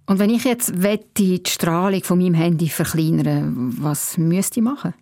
Und 0.08 0.18
wenn 0.18 0.32
ich 0.32 0.44
jetzt 0.44 0.82
wette, 0.82 1.06
die 1.18 1.44
Strahlung 1.46 2.04
von 2.04 2.18
meinem 2.18 2.34
Handy 2.34 2.68
verkleinern, 2.70 3.76
was 3.80 4.18
müsste 4.18 4.60
ich 4.60 4.64
machen? 4.64 4.96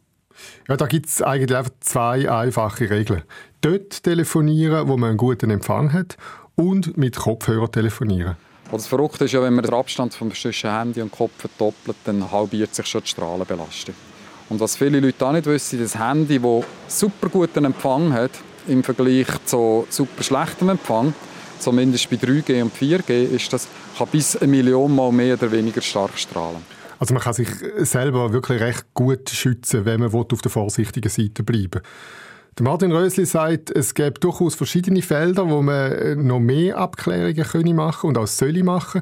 Ja, 0.67 0.75
da 0.75 0.85
gibt 0.85 1.05
es 1.05 1.21
eigentlich 1.21 1.57
einfach 1.57 1.71
zwei 1.79 2.29
einfache 2.29 2.89
Regeln. 2.89 3.23
Dort 3.61 4.03
telefonieren, 4.03 4.89
wo 4.89 4.97
man 4.97 5.11
einen 5.11 5.17
guten 5.17 5.49
Empfang 5.49 5.93
hat 5.93 6.17
und 6.55 6.97
mit 6.97 7.15
Kopfhörer 7.15 7.71
telefonieren. 7.71 8.35
Das 8.69 8.85
Verrückte 8.85 9.23
ist 9.23 9.31
ja, 9.31 9.41
wenn 9.41 9.53
man 9.53 9.63
den 9.63 9.73
Abstand 9.73 10.11
zwischen 10.11 10.51
Handy 10.69 11.01
und 11.01 11.09
Kopf 11.09 11.31
verdoppelt, 11.37 11.95
dann 12.03 12.29
halbiert 12.29 12.75
sich 12.75 12.85
schon 12.85 12.99
die 12.99 13.07
Strahlenbelastung. 13.07 13.95
Und 14.49 14.59
was 14.59 14.75
viele 14.75 14.99
Leute 14.99 15.25
auch 15.25 15.31
nicht 15.31 15.45
wissen, 15.45 15.79
das 15.79 15.97
Handy, 15.97 16.39
das 16.39 16.99
super 16.99 17.29
guten 17.29 17.65
Empfang 17.65 18.13
hat, 18.13 18.31
im 18.67 18.83
Vergleich 18.83 19.27
zu 19.45 19.87
super 19.89 20.23
schlechtem 20.23 20.69
Empfang, 20.69 21.13
zumindest 21.59 22.09
bei 22.09 22.17
3G 22.17 22.61
und 22.61 22.73
4G, 22.73 23.23
ist 23.35 23.51
das, 23.53 23.67
kann 23.97 24.07
bis 24.11 24.35
eine 24.35 24.47
Million 24.47 24.93
Mal 24.93 25.11
mehr 25.11 25.35
oder 25.35 25.51
weniger 25.51 25.81
stark 25.81 26.17
strahlen. 26.17 26.61
Also 26.99 27.13
man 27.13 27.23
kann 27.23 27.33
sich 27.33 27.49
selber 27.79 28.31
wirklich 28.31 28.61
recht 28.61 28.85
gut 28.93 29.29
schützen, 29.29 29.85
wenn 29.85 29.99
man 29.99 30.13
auf 30.13 30.41
der 30.41 30.51
vorsichtigen 30.51 31.09
Seite 31.09 31.43
bleiben 31.43 31.81
der 32.57 32.63
Martin 32.63 32.91
Rösli 32.91 33.25
sagt, 33.25 33.69
es 33.69 33.93
gäbe 33.93 34.19
durchaus 34.19 34.55
verschiedene 34.55 35.01
Felder, 35.01 35.49
wo 35.49 35.61
man 35.61 36.25
noch 36.25 36.39
mehr 36.39 36.77
Abklärungen 36.77 37.43
können 37.43 37.75
machen 37.75 38.07
und 38.07 38.17
auch 38.17 38.27
soll 38.27 38.63
machen. 38.63 39.01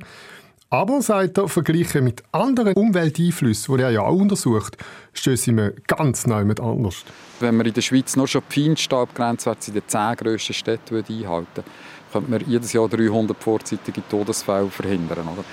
Aber, 0.73 1.03
sagt 1.03 1.37
er, 1.37 1.47
verglichen 1.47 2.03
mit 2.03 2.23
anderen 2.31 2.73
Umwelteinflüssen, 2.73 3.77
die 3.77 3.83
er 3.83 3.91
ja 3.91 4.01
auch 4.01 4.15
untersucht, 4.15 4.75
stößt 5.13 5.49
man 5.49 5.73
ganz 5.85 6.25
neu 6.25 6.45
mit 6.45 6.59
anders. 6.59 7.03
Wenn 7.39 7.57
man 7.57 7.67
in 7.67 7.75
der 7.75 7.81
Schweiz 7.81 8.15
nur 8.15 8.27
schon 8.27 8.41
die 8.49 8.63
Feinstaubgrenzwerte 8.63 9.67
in 9.67 9.75
den 9.75 9.83
zehn 9.85 10.15
grössten 10.15 10.55
Städten 10.55 10.95
einhalten 10.95 11.63
könnte 12.11 12.31
man 12.31 12.43
jedes 12.47 12.73
Jahr 12.73 12.89
300 12.89 13.37
vorzeitige 13.37 14.01
Todesfälle 14.09 14.67
verhindern. 14.71 15.27
Oder? 15.31 15.43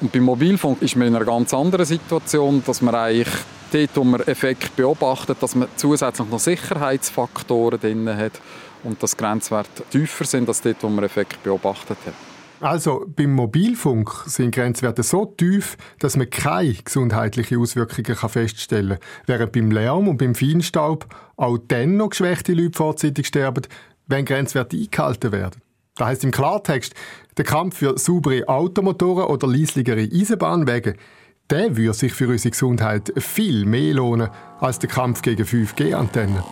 Und 0.00 0.12
beim 0.12 0.22
Mobilfunk 0.22 0.80
ist 0.80 0.94
man 0.94 1.08
in 1.08 1.16
einer 1.16 1.24
ganz 1.24 1.52
anderen 1.52 1.84
Situation, 1.84 2.62
dass 2.64 2.80
man 2.80 2.94
eigentlich 2.94 3.34
dort, 3.72 3.90
wo 3.96 4.04
man 4.04 4.20
Effekt 4.28 4.76
beobachtet, 4.76 5.38
dass 5.40 5.56
man 5.56 5.66
zusätzlich 5.74 6.28
noch 6.28 6.38
Sicherheitsfaktoren 6.38 7.80
drin 7.80 8.16
hat 8.16 8.40
und 8.84 9.02
dass 9.02 9.16
Grenzwerte 9.16 9.82
tiefer 9.90 10.24
sind 10.24 10.46
als 10.46 10.62
dort, 10.62 10.76
wo 10.82 10.88
man 10.88 11.02
Effekt 11.02 11.42
beobachtet 11.42 11.98
hat. 12.06 12.27
Also 12.60 13.06
beim 13.06 13.34
Mobilfunk 13.34 14.10
sind 14.26 14.54
Grenzwerte 14.54 15.02
so 15.04 15.26
tief, 15.26 15.76
dass 16.00 16.16
man 16.16 16.28
keine 16.28 16.74
gesundheitlichen 16.74 17.58
Auswirkungen 17.58 18.16
feststellen 18.16 18.98
kann, 18.98 19.08
während 19.26 19.52
beim 19.52 19.70
Lärm 19.70 20.08
und 20.08 20.18
beim 20.18 20.34
Feinstaub 20.34 21.06
auch 21.36 21.58
dann 21.68 21.96
noch 21.96 22.10
geschwächte 22.10 22.54
Leute 22.54 22.76
vorzeitig 22.76 23.28
sterben, 23.28 23.62
wenn 24.06 24.24
Grenzwerte 24.24 24.76
eingehalten 24.76 25.30
werden. 25.30 25.62
Das 25.96 26.08
heißt 26.08 26.24
im 26.24 26.30
Klartext, 26.30 26.94
der 27.36 27.44
Kampf 27.44 27.78
für 27.78 27.96
saubere 27.98 28.48
Automotoren 28.48 29.26
oder 29.26 29.46
leisligere 29.46 30.08
Eisenbahnwege, 30.12 30.94
der 31.50 31.76
würde 31.76 31.94
sich 31.94 32.12
für 32.12 32.28
unsere 32.28 32.50
Gesundheit 32.50 33.12
viel 33.16 33.64
mehr 33.64 33.94
lohnen 33.94 34.28
als 34.60 34.78
der 34.78 34.90
Kampf 34.90 35.22
gegen 35.22 35.44
5G-Antennen. 35.44 36.42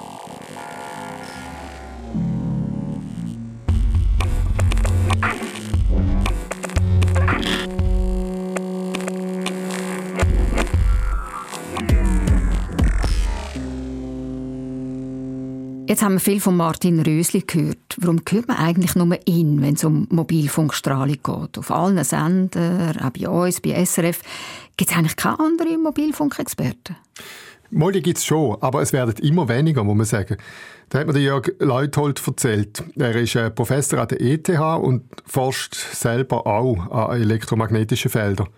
Jetzt 15.96 16.04
haben 16.04 16.16
wir 16.16 16.20
viel 16.20 16.42
von 16.42 16.58
Martin 16.58 17.00
Rösli 17.00 17.40
gehört. 17.40 17.96
Warum 17.96 18.20
hört 18.28 18.48
man 18.48 18.58
eigentlich 18.58 18.94
nur 18.96 19.18
ihn, 19.24 19.62
wenn 19.62 19.76
es 19.76 19.82
um 19.82 20.06
Mobilfunkstrahlung 20.10 21.16
geht? 21.22 21.56
Auf 21.56 21.70
allen 21.70 22.04
Sendern, 22.04 23.00
auch 23.00 23.08
bei 23.08 23.26
uns, 23.26 23.62
bei 23.62 23.82
SRF. 23.82 24.20
Gibt 24.76 24.90
es 24.90 24.94
eigentlich 24.94 25.16
keine 25.16 25.40
anderen 25.40 25.82
Mobilfunkexperten? 25.82 26.96
Mal, 27.70 27.92
gibt 27.92 28.18
es 28.18 28.26
schon, 28.26 28.58
aber 28.60 28.82
es 28.82 28.92
werden 28.92 29.14
immer 29.24 29.48
weniger, 29.48 29.84
muss 29.84 29.96
man 29.96 30.04
sagen. 30.04 30.36
Da 30.90 30.98
hat 30.98 31.06
mir 31.06 31.14
der 31.14 31.22
Jörg 31.22 31.50
Leuthold 31.60 32.22
erzählt. 32.26 32.84
Er 32.96 33.16
ist 33.16 33.34
äh, 33.34 33.50
Professor 33.50 33.98
an 33.98 34.08
der 34.08 34.20
ETH 34.20 34.50
und 34.50 35.04
forscht 35.24 35.76
selber 35.76 36.46
auch 36.46 36.90
an 36.90 37.22
elektromagnetischen 37.22 38.10
Feldern. 38.10 38.48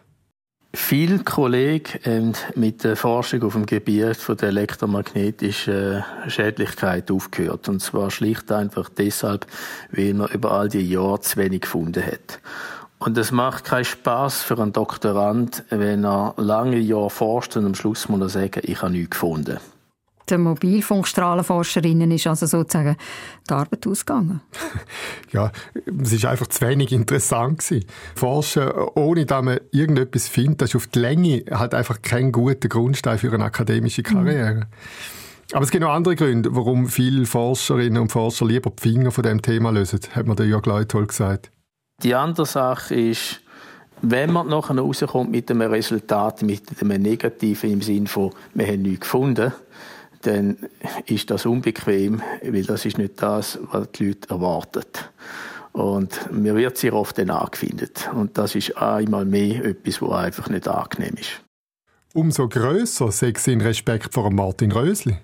Viele 0.80 1.18
Kollegen 1.18 1.98
haben 2.06 2.32
mit 2.54 2.82
der 2.82 2.96
Forschung 2.96 3.42
auf 3.42 3.52
dem 3.52 3.66
Gebiet 3.66 4.16
von 4.16 4.38
der 4.38 4.48
elektromagnetischen 4.48 6.02
Schädlichkeit 6.28 7.10
aufgehört. 7.10 7.68
Und 7.68 7.80
zwar 7.80 8.10
schlicht 8.10 8.50
einfach 8.50 8.88
deshalb, 8.88 9.46
weil 9.90 10.14
man 10.14 10.28
über 10.28 10.52
all 10.52 10.70
die 10.70 10.88
Jahre 10.88 11.20
zu 11.20 11.36
wenig 11.36 11.62
gefunden 11.62 12.02
hat. 12.02 12.40
Und 13.00 13.18
es 13.18 13.32
macht 13.32 13.64
keinen 13.64 13.84
Spaß 13.84 14.40
für 14.42 14.58
einen 14.58 14.72
Doktorand, 14.72 15.64
wenn 15.68 16.04
er 16.04 16.32
lange 16.38 16.78
Jahre 16.78 17.10
forscht 17.10 17.56
und 17.56 17.66
am 17.66 17.74
Schluss 17.74 18.08
muss 18.08 18.20
er 18.20 18.28
sagen, 18.30 18.62
ich 18.62 18.80
habe 18.80 18.92
nichts 18.92 19.10
gefunden. 19.10 19.58
Den 20.30 20.42
Mobilfunkstrahlenforscherinnen 20.42 22.10
ist 22.10 22.26
also 22.26 22.46
sozusagen 22.46 22.96
die 23.48 23.54
Arbeit 23.54 23.86
ausgegangen. 23.86 24.40
ja, 25.32 25.50
es 26.02 26.12
ist 26.12 26.24
einfach 26.24 26.48
zu 26.48 26.66
wenig 26.66 26.92
interessant 26.92 27.58
gewesen. 27.58 27.86
Forschen, 28.14 28.70
ohne 28.94 29.26
dass 29.26 29.42
man 29.42 29.60
irgendetwas 29.72 30.28
findet, 30.28 30.62
das 30.62 30.70
ist 30.70 30.76
auf 30.76 30.86
die 30.88 30.98
Länge 30.98 31.44
halt 31.50 31.74
einfach 31.74 32.02
kein 32.02 32.32
guter 32.32 32.68
Grundstein 32.68 33.18
für 33.18 33.32
eine 33.32 33.44
akademische 33.44 34.02
Karriere. 34.02 34.54
Mhm. 34.54 34.64
Aber 35.52 35.64
es 35.64 35.70
gibt 35.70 35.82
noch 35.82 35.92
andere 35.92 36.14
Gründe, 36.14 36.54
warum 36.54 36.88
viele 36.88 37.24
Forscherinnen 37.24 38.02
und 38.02 38.12
Forscher 38.12 38.44
lieber 38.44 38.70
die 38.70 38.82
Finger 38.82 39.10
von 39.10 39.24
dem 39.24 39.40
Thema 39.40 39.70
lösen, 39.70 40.00
hat 40.12 40.26
mir 40.26 40.34
der 40.34 40.46
Jörg 40.46 40.66
Leutold 40.66 41.08
gesagt. 41.08 41.50
Die 42.02 42.14
andere 42.14 42.44
Sache 42.44 42.94
ist, 42.94 43.40
wenn 44.02 44.32
man 44.32 44.48
nachher 44.48 44.78
rauskommt 44.78 45.30
mit 45.30 45.50
einem 45.50 45.70
Resultat, 45.70 46.42
mit 46.42 46.62
einem 46.80 47.02
Negativen 47.02 47.72
im 47.72 47.82
Sinne 47.82 48.06
von, 48.06 48.32
wir 48.54 48.66
haben 48.66 48.82
nichts 48.82 49.00
gefunden, 49.00 49.52
dann 50.22 50.58
ist 51.06 51.30
das 51.30 51.46
unbequem, 51.46 52.22
weil 52.42 52.64
das 52.64 52.84
ist 52.84 52.98
nicht 52.98 53.20
das, 53.22 53.58
was 53.70 53.90
die 53.92 54.08
Leute 54.08 54.30
erwarten. 54.30 54.84
Und 55.72 56.32
mir 56.32 56.56
wird 56.56 56.76
sehr 56.76 56.94
oft 56.94 57.18
dann 57.18 57.30
angefindet. 57.30 58.10
Und 58.12 58.36
das 58.36 58.54
ist 58.54 58.76
einmal 58.76 59.24
mehr 59.24 59.64
etwas, 59.64 60.02
was 60.02 60.12
einfach 60.12 60.48
nicht 60.48 60.66
angenehm 60.66 61.14
ist. 61.14 61.42
Umso 62.14 62.48
grösser 62.48 63.12
sehe 63.12 63.30
ich 63.30 63.46
Respekt 63.46 64.12
vor 64.14 64.30
Martin 64.30 64.72
Rösli. 64.72 65.18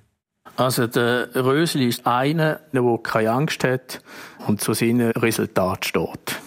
Also 0.57 0.87
der 0.87 1.35
Rösli 1.35 1.89
ist 1.89 2.07
einer, 2.07 2.61
der 2.73 2.99
keine 3.03 3.33
Angst 3.33 3.65
hat 3.65 4.01
und 4.47 4.61
zu 4.61 4.75
seinem 4.75 5.11
Resultat 5.11 5.87
steht. 5.87 6.41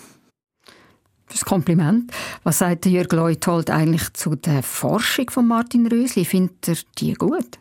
Das 1.29 1.43
Kompliment. 1.43 2.11
Was 2.43 2.59
sagt 2.59 2.85
Jörg 2.85 3.11
Leuthold 3.11 3.69
eigentlich 3.69 4.13
zu 4.13 4.35
der 4.35 4.63
Forschung 4.63 5.29
von 5.29 5.47
Martin 5.47 5.87
Rösli? 5.87 6.23
Findet 6.23 6.67
er 6.69 6.77
die 6.97 7.13
gut? 7.13 7.59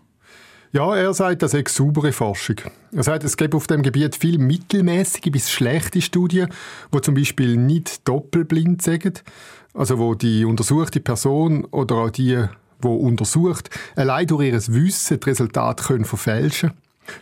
Ja, 0.76 0.94
er 0.94 1.14
sagt, 1.14 1.42
das 1.42 1.54
ist 1.54 1.74
saubere 1.74 2.12
Forschung. 2.12 2.56
Er 2.92 3.02
sagt, 3.02 3.24
es 3.24 3.38
gibt 3.38 3.54
auf 3.54 3.66
dem 3.66 3.80
Gebiet 3.80 4.14
viel 4.14 4.36
mittelmäßige 4.36 5.32
bis 5.32 5.50
schlechte 5.50 6.02
Studien, 6.02 6.50
wo 6.92 7.00
zum 7.00 7.14
Beispiel 7.14 7.56
nicht 7.56 8.06
doppelblind 8.06 8.82
sind, 8.82 9.24
also 9.72 9.98
wo 9.98 10.14
die 10.14 10.44
untersuchte 10.44 11.00
Person 11.00 11.64
oder 11.64 11.94
auch 11.94 12.10
die, 12.10 12.44
wo 12.78 12.94
untersucht, 12.94 13.70
allein 13.94 14.26
durch 14.26 14.48
ihr 14.48 14.52
Wissen 14.52 15.18
das 15.18 15.26
Resultat 15.26 15.82
können 15.82 16.04
verfälschen. 16.04 16.72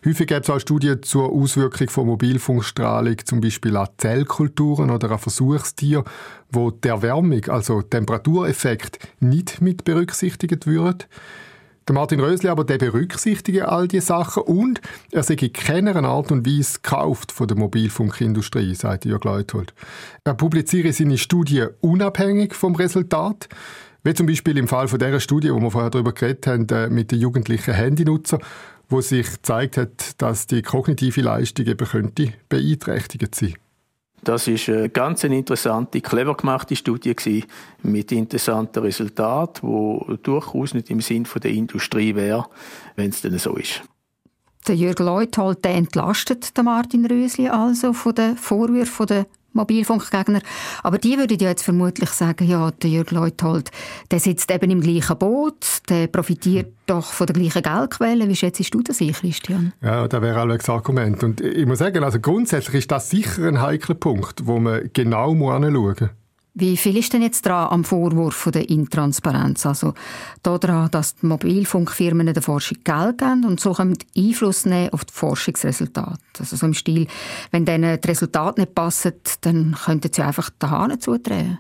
Häufig 0.05 0.27
gibt 0.27 0.43
es 0.43 0.51
auch 0.51 0.59
Studien 0.59 1.05
zur 1.05 1.31
Auswirkung 1.31 1.89
von 1.91 2.09
Mobilfunkstrahlung, 2.09 3.19
zum 3.25 3.41
Beispiel 3.41 3.77
an 3.77 3.87
Zellkulturen 3.99 4.91
oder 4.91 5.13
an 5.13 5.21
Versuchstieren, 5.21 6.03
wo 6.51 6.73
der 6.73 6.95
Erwärmung, 6.95 7.45
also 7.45 7.83
Temperatureffekt, 7.83 8.99
nicht 9.21 9.61
mit 9.61 9.85
berücksichtigt 9.85 10.67
wird. 10.67 11.07
Der 11.87 11.95
Martin 11.95 12.21
Rösli 12.21 12.49
aber 12.49 12.65
der 12.65 12.79
berücksichtigt 12.79 13.61
all 13.61 13.89
diese 13.89 14.07
Sachen 14.07 14.45
und 14.45 14.81
er 15.13 15.23
sei 15.23 15.35
in 15.35 15.53
keiner 15.53 15.95
Art 16.03 16.33
und 16.33 16.47
Weise 16.47 16.81
gekauft 16.83 17.31
von 17.31 17.47
der 17.47 17.59
Mobilfunkindustrie, 17.59 18.75
sagt 18.75 19.05
Jörg 19.05 19.25
Leuthold. 19.25 19.75
Er 20.25 20.33
publiziere 20.33 20.95
seine 20.95 21.19
Studien 21.19 21.71
unabhängig 21.83 22.55
vom 22.55 22.75
Resultat, 22.75 23.51
wie 24.03 24.15
zum 24.15 24.27
Beispiel 24.27 24.57
im 24.57 24.69
Fall 24.69 24.89
von 24.89 24.99
dieser 24.99 25.21
Studie, 25.21 25.53
wo 25.53 25.61
wir 25.61 25.71
vorher 25.71 25.91
darüber 25.91 26.13
geredet 26.13 26.47
haben, 26.47 26.67
äh, 26.71 26.89
mit 26.89 27.13
den 27.13 27.21
jugendlichen 27.21 27.75
Handynutzern, 27.75 28.41
wo 28.89 29.03
sich 29.03 29.31
gezeigt 29.31 29.77
hat, 29.77 30.23
dass 30.23 30.47
die 30.47 30.63
kognitive 30.63 31.21
Leistung 31.21 31.67
eben 31.67 31.87
könnte 31.87 32.33
beeinträchtigt 32.49 33.35
sein. 33.35 33.55
Das 34.25 34.49
ist 34.49 34.69
eine 34.69 34.89
ganz 34.89 35.23
interessante, 35.23 36.01
clever 36.01 36.35
gemachte 36.35 36.75
Studie 36.75 37.15
gewesen, 37.15 37.47
mit 37.83 38.11
interessanten 38.11 38.83
Resultaten, 38.83 39.69
wo 39.69 40.17
durchaus 40.23 40.73
nicht 40.75 40.91
im 40.91 41.01
Sinn 41.01 41.27
der 41.43 41.51
Industrie 41.51 42.15
wäre, 42.15 42.47
wenn 42.97 43.11
es 43.11 43.21
denn 43.21 43.39
so 43.39 43.55
ist. 43.57 43.83
Der 44.67 44.77
Jürg 44.77 44.99
Leuthold 44.99 45.63
der 45.63 45.75
entlastet 45.75 46.57
den 46.57 46.65
Martin 46.65 47.05
Rösli 47.05 47.49
also 47.49 47.93
von 47.93 48.15
den 48.15 48.37
Vorwürfen 48.39 49.07
der 49.07 49.27
Mobilfunkgegner. 49.55 50.41
Aber 50.83 50.99
die 50.99 51.17
würden 51.19 51.39
ja 51.39 51.51
jetzt 51.51 51.63
vermutlich 51.63 52.11
sagen, 52.11 52.49
ja, 52.49 52.71
der 52.71 52.91
Jörg 52.91 53.11
Leuthold, 53.11 53.71
der 54.11 54.21
sitzt 54.21 54.51
eben 54.51 54.71
im 54.71 54.81
gleichen 54.81 55.19
Boot, 55.19 55.74
der 55.89 56.07
profitiert 56.07 56.73
doch 56.87 57.13
von 57.13 57.27
der 57.27 57.35
gleichen 57.35 57.63
Geldquelle. 57.63 58.29
Wie 58.29 58.37
schätzt 58.37 58.73
du 58.73 58.83
das 58.83 59.01
ein, 59.01 59.13
Christian? 59.13 59.73
Ja, 59.83 60.09
das 60.09 60.23
wäre 60.23 60.43
auch 60.43 60.57
das 60.57 60.69
Argument. 60.69 61.23
Und 61.23 61.41
ich 61.41 61.67
muss 61.67 61.79
sagen, 61.79 62.03
also 62.05 62.21
grundsätzlich 62.21 62.77
ist 62.77 62.91
das 62.91 63.11
sicher 63.11 63.47
ein 63.47 63.61
heikler 63.61 63.95
Punkt, 63.95 64.47
wo 64.47 64.59
man 64.59 64.91
genau 64.93 65.33
anschauen 65.33 65.73
muss. 65.73 66.09
Wie 66.57 66.77
viel 66.77 66.97
ist 66.97 67.13
denn 67.13 67.23
jetzt 67.23 67.45
dran 67.45 67.69
am 67.71 67.83
Vorwurf 67.83 68.49
der 68.55 68.71
Intransparenz? 68.71 69.67
Also 69.67 69.93
daran, 70.45 70.89
dass 70.93 71.17
die 71.17 71.27
Mobilfunkfirmen 71.27 72.33
der 72.33 72.43
Forschung 72.45 72.79
Geld 72.85 73.19
geben 73.19 73.45
und 73.45 73.59
so 73.59 73.73
können 73.73 73.99
Einfluss 74.17 74.65
nehmen 74.65 74.91
auf 74.91 75.05
die 75.05 75.13
Forschungsresultate. 75.13 76.21
Also 76.39 76.55
so 76.55 76.67
im 76.67 76.75
Stil, 76.75 77.09
wenn 77.51 77.65
denen 77.65 78.01
die 78.01 78.09
Resultate 78.09 78.61
nicht 78.61 78.75
passen, 78.75 79.15
dann 79.41 79.75
könnten 79.85 80.13
sie 80.13 80.23
einfach 80.23 80.49
die 80.51 80.67
Hahn 80.67 81.01
zudrehen. 81.01 81.59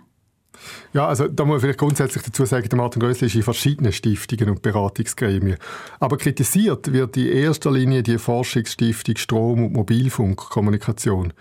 Ja, 0.92 1.06
also 1.08 1.28
da 1.28 1.44
muss 1.44 1.54
man 1.54 1.61
vielleicht 1.61 1.78
grundsätzlich 1.78 2.25
dazu 2.25 2.44
sagen, 2.44 2.68
der 2.68 2.76
Martin 2.76 3.00
Grössli 3.00 3.26
ist 3.26 3.34
in 3.34 3.42
verschiedenen 3.42 3.92
Stiftungen 3.92 4.50
und 4.50 4.62
Beratungsgremien. 4.62 5.56
Aber 6.00 6.16
kritisiert 6.16 6.92
wird 6.92 7.16
in 7.16 7.28
erster 7.28 7.70
Linie 7.70 8.02
die 8.02 8.18
Forschungsstiftung 8.18 9.16
Strom- 9.16 9.66
und 9.66 9.73
Mobilfunkkommunikation. 9.73 11.32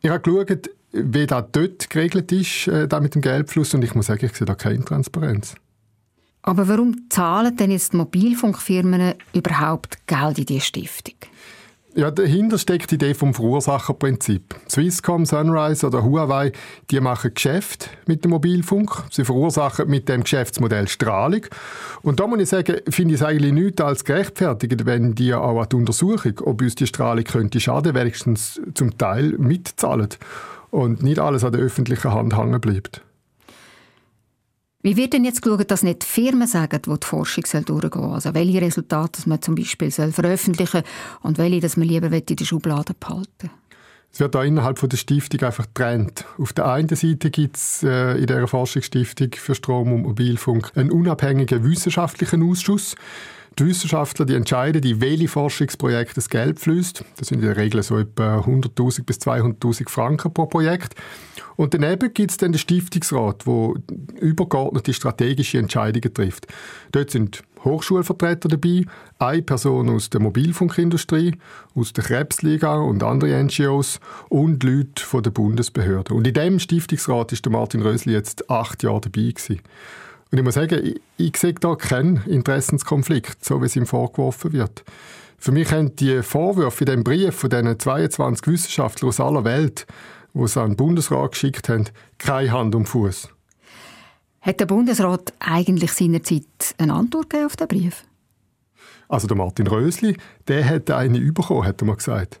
Ich 0.00 0.10
habe 0.10 0.20
geschaut, 0.20 0.70
wie 0.92 1.26
das 1.26 1.44
dort 1.52 1.90
geregelt 1.90 2.32
ist, 2.32 2.68
äh, 2.68 2.88
da 2.88 3.00
mit 3.00 3.14
dem 3.14 3.22
Geldfluss, 3.22 3.74
und 3.74 3.84
ich 3.84 3.94
muss 3.94 4.06
sagen, 4.06 4.24
ich 4.24 4.32
sehe 4.32 4.46
da 4.46 4.54
keine 4.54 4.84
Transparenz. 4.84 5.54
Aber 6.42 6.68
warum 6.68 7.10
zahlen 7.10 7.56
denn 7.56 7.70
jetzt 7.70 7.92
Mobilfunkfirmen 7.92 9.14
überhaupt 9.34 10.06
Geld 10.06 10.38
in 10.38 10.46
diese 10.46 10.60
Stiftung? 10.60 11.16
Ja, 11.98 12.12
dahinter 12.12 12.58
steckt 12.58 12.92
die 12.92 12.94
Idee 12.94 13.12
vom 13.12 13.34
Verursacherprinzip. 13.34 14.54
Swisscom, 14.70 15.26
Sunrise 15.26 15.84
oder 15.84 16.04
Huawei, 16.04 16.52
die 16.92 17.00
machen 17.00 17.34
Geschäft 17.34 17.90
mit 18.06 18.22
dem 18.22 18.30
Mobilfunk. 18.30 19.02
Sie 19.10 19.24
verursachen 19.24 19.90
mit 19.90 20.08
dem 20.08 20.22
Geschäftsmodell 20.22 20.86
Strahlung. 20.86 21.40
Und 22.02 22.20
da 22.20 22.28
muss 22.28 22.38
ich 22.38 22.50
sagen, 22.50 22.76
finde 22.88 23.14
ich 23.14 23.20
es 23.20 23.26
eigentlich 23.26 23.52
nichts 23.52 23.82
als 23.82 24.04
gerechtfertigt, 24.04 24.86
wenn 24.86 25.16
die 25.16 25.34
auch 25.34 25.60
an 25.60 25.68
die 25.70 25.74
Untersuchung, 25.74 26.34
ob 26.44 26.62
uns 26.62 26.76
die 26.76 26.86
Strahlung 26.86 27.24
könnte 27.24 27.58
schaden, 27.58 27.96
wenigstens 27.96 28.60
zum 28.74 28.96
Teil 28.96 29.34
mitzahlen 29.36 30.10
und 30.70 31.02
nicht 31.02 31.18
alles 31.18 31.42
an 31.42 31.50
der 31.50 31.62
öffentlichen 31.62 32.14
Hand 32.14 32.38
hängen 32.38 32.60
bleibt. 32.60 33.02
Wie 34.80 34.96
wird 34.96 35.12
denn 35.12 35.24
jetzt 35.24 35.42
geschaut, 35.42 35.70
dass 35.70 35.82
nicht 35.82 36.02
die 36.02 36.06
Firmen 36.06 36.46
sagen, 36.46 36.80
wo 36.86 36.96
die 36.96 37.06
Forschung 37.06 37.44
durchgehen 37.64 37.90
soll? 38.02 38.12
Also 38.12 38.34
welche 38.34 38.60
Resultate 38.60 39.28
man 39.28 39.42
zum 39.42 39.56
Beispiel 39.56 39.90
veröffentlichen 39.90 40.82
soll 40.82 41.20
und 41.22 41.38
welche 41.38 41.60
dass 41.60 41.76
man 41.76 41.88
lieber 41.88 42.12
in 42.12 42.24
der 42.24 42.44
Schublade 42.44 42.94
behalten 42.98 43.50
es 44.12 44.20
wird 44.20 44.34
da 44.34 44.42
innerhalb 44.42 44.78
von 44.78 44.88
der 44.88 44.96
Stiftung 44.96 45.42
einfach 45.42 45.66
getrennt. 45.66 46.24
Auf 46.38 46.52
der 46.52 46.66
einen 46.66 46.88
Seite 46.88 47.30
gibt 47.30 47.56
es 47.56 47.82
äh, 47.82 48.18
in 48.18 48.26
der 48.26 48.48
Forschungsstiftung 48.48 49.28
für 49.34 49.54
Strom 49.54 49.92
und 49.92 50.02
Mobilfunk 50.02 50.72
einen 50.74 50.90
unabhängigen 50.90 51.62
wissenschaftlichen 51.62 52.42
Ausschuss, 52.42 52.96
die 53.58 53.66
Wissenschaftler 53.66 54.24
die 54.24 54.34
entscheiden, 54.34 54.82
in 54.82 55.00
welche 55.00 55.28
Forschungsprojekte 55.28 56.14
das 56.14 56.28
Geld 56.28 56.60
fließt. 56.60 57.04
Das 57.16 57.28
sind 57.28 57.40
in 57.40 57.46
der 57.46 57.56
Regel 57.56 57.82
so 57.82 57.98
etwa 57.98 58.38
100.000 58.38 59.04
bis 59.04 59.18
200.000 59.18 59.88
Franken 59.88 60.32
pro 60.32 60.46
Projekt. 60.46 60.94
Und 61.56 61.74
daneben 61.74 62.14
gibt 62.14 62.30
es 62.30 62.36
dann 62.36 62.52
den 62.52 62.58
Stiftungsrat, 62.58 63.46
wo 63.46 63.76
übergeordnete 64.20 64.94
strategische 64.94 65.58
Entscheidungen 65.58 66.14
trifft. 66.14 66.46
Dort 66.92 67.10
sind 67.10 67.42
Hochschulvertreter 67.64 68.48
dabei, 68.48 68.84
eine 69.18 69.42
Person 69.42 69.90
aus 69.90 70.10
der 70.10 70.20
Mobilfunkindustrie, 70.20 71.36
aus 71.74 71.92
der 71.92 72.04
Krebsliga 72.04 72.76
und 72.76 73.02
andere 73.02 73.42
NGOs 73.42 73.98
und 74.28 74.62
Leute 74.62 75.02
von 75.02 75.22
der 75.24 75.32
Bundesbehörde. 75.32 76.14
Und 76.14 76.26
in 76.26 76.34
dem 76.34 76.60
Stiftungsrat 76.60 77.32
ist 77.32 77.44
der 77.44 77.52
Martin 77.52 77.82
Rösli 77.82 78.12
jetzt 78.12 78.48
acht 78.48 78.84
Jahre 78.84 79.00
dabei 79.00 79.32
gewesen. 79.32 79.60
Und 80.30 80.38
ich 80.38 80.44
muss 80.44 80.54
sagen, 80.54 80.84
ich, 80.84 81.00
ich 81.16 81.36
sehe 81.36 81.54
da 81.54 81.74
keinen 81.74 82.24
Interessenskonflikt, 82.26 83.44
so 83.44 83.60
wie 83.62 83.66
es 83.66 83.76
ihm 83.76 83.86
vorgeworfen 83.86 84.52
wird. 84.52 84.84
Für 85.38 85.52
mich 85.52 85.70
haben 85.72 85.94
die 85.96 86.22
Vorwürfe 86.22 86.84
in 86.84 86.90
dem 86.90 87.04
Brief 87.04 87.34
von 87.34 87.50
diesen 87.50 87.78
22 87.78 88.46
Wissenschaftlern 88.46 89.08
aus 89.08 89.20
aller 89.20 89.44
Welt, 89.44 89.86
die 90.34 90.42
es 90.42 90.56
an 90.56 90.70
den 90.70 90.76
Bundesrat 90.76 91.32
geschickt 91.32 91.68
haben, 91.68 91.84
keine 92.18 92.52
Hand 92.52 92.74
um 92.74 92.84
Fuß. 92.84 93.28
Hat 94.40 94.60
der 94.60 94.66
Bundesrat 94.66 95.32
eigentlich 95.40 95.92
seinerzeit 95.92 96.74
eine 96.78 96.92
Antwort 96.92 97.34
auf 97.34 97.56
den 97.56 97.68
Brief? 97.68 98.04
Also 99.08 99.26
der 99.26 99.36
Martin 99.36 99.66
Rösli, 99.66 100.16
der 100.48 100.68
hat 100.68 100.90
eine 100.90 101.20
bekommen, 101.32 101.64
hat 101.64 101.80
er 101.82 101.86
mal 101.86 101.96
gesagt. 101.96 102.40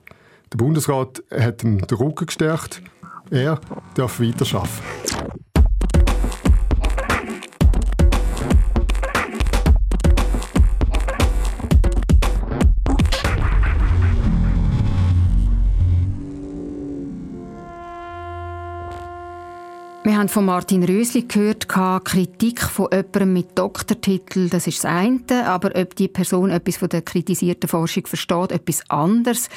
Der 0.52 0.58
Bundesrat 0.58 1.22
hat 1.30 1.64
ihm 1.64 1.78
den 1.86 1.98
Rücken 1.98 2.26
gestärkt. 2.26 2.82
Er 3.30 3.60
darf 3.94 4.20
weiterarbeiten. 4.20 5.47
Haben 20.18 20.28
von 20.28 20.46
Martin 20.46 20.82
Rösli 20.82 21.22
gehört, 21.28 21.68
Kritik 21.68 22.62
von 22.62 22.88
jemandem 22.90 23.32
mit 23.32 23.56
Doktortitel, 23.56 24.48
das 24.48 24.66
ist 24.66 24.82
das 24.82 24.90
eine, 24.90 25.46
aber 25.46 25.70
ob 25.76 25.94
die 25.94 26.08
Person 26.08 26.50
etwas 26.50 26.78
von 26.78 26.88
der 26.88 27.02
kritisierten 27.02 27.68
Forschung 27.68 28.04
versteht, 28.04 28.50
etwas 28.50 28.82
anderes. 28.90 29.48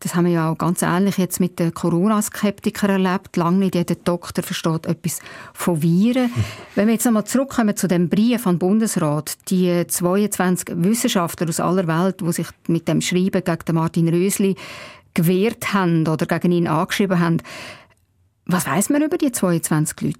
Das 0.00 0.16
haben 0.16 0.24
wir 0.24 0.32
ja 0.32 0.50
auch 0.50 0.58
ganz 0.58 0.82
ähnlich 0.82 1.16
jetzt 1.18 1.38
mit 1.38 1.60
den 1.60 1.72
Corona-Skeptikern 1.72 3.04
erlebt. 3.04 3.36
Lange 3.36 3.58
nicht 3.58 3.76
jeder 3.76 3.94
Doktor 3.94 4.42
versteht 4.42 4.86
etwas 4.86 5.20
von 5.52 5.80
Viren. 5.80 6.32
Wenn 6.74 6.88
wir 6.88 6.94
jetzt 6.94 7.06
einmal 7.06 7.24
zurückkommen 7.24 7.76
zu 7.76 7.86
dem 7.86 8.08
Brief 8.08 8.48
an 8.48 8.54
den 8.54 8.58
Bundesrat, 8.58 9.36
die 9.48 9.86
22 9.86 10.74
Wissenschaftler 10.76 11.48
aus 11.48 11.60
aller 11.60 11.86
Welt, 11.86 12.20
die 12.20 12.32
sich 12.32 12.48
mit 12.66 12.88
dem 12.88 13.00
Schreiben 13.00 13.44
gegen 13.44 13.74
Martin 13.76 14.08
Rösli 14.08 14.56
gewehrt 15.14 15.72
haben 15.72 16.08
oder 16.08 16.26
gegen 16.26 16.52
ihn 16.52 16.66
angeschrieben 16.66 17.20
haben, 17.20 17.42
was 18.52 18.66
weiß 18.66 18.90
man 18.90 19.02
über 19.02 19.18
die 19.18 19.32
22 19.32 20.00
Leute? 20.00 20.16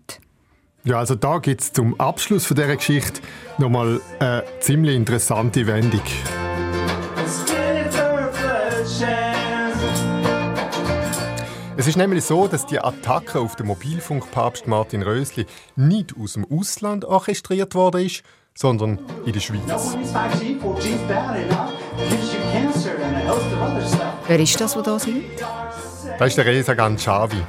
Ja, 0.85 0.99
also 0.99 1.15
da 1.15 1.39
gibt 1.39 1.61
es 1.61 1.73
zum 1.73 1.99
Abschluss 2.01 2.47
von 2.47 2.57
dieser 2.57 2.77
Geschichte 2.77 3.21
nochmal 3.59 4.01
eine 4.19 4.45
ziemlich 4.61 4.97
interessante 4.97 5.67
Wendung. 5.67 6.03
Es 11.77 11.87
ist 11.87 11.97
nämlich 11.97 12.25
so, 12.25 12.47
dass 12.47 12.67
die 12.67 12.79
Attacke 12.79 13.41
auf 13.41 13.57
den 13.57 13.67
Mobilfunkpapst 13.67 14.67
Martin 14.67 15.03
Rösli 15.03 15.47
nicht 15.77 16.15
aus 16.19 16.35
dem 16.35 16.47
Ausland 16.51 17.07
orchestriert 17.07 17.75
worden 17.75 18.05
ist, 18.05 18.23
sondern 18.55 18.99
in 19.25 19.33
der 19.33 19.41
Schweiz. 19.41 19.61
Wer 24.27 24.41
ist 24.41 24.61
das, 24.61 24.75
der 24.75 24.83
da 24.83 24.99
sind? 24.99 25.25
Das 26.19 26.29
ist 26.29 26.37
der 26.37 26.45
Reza 26.45 26.75
Ganchavi, 26.75 27.43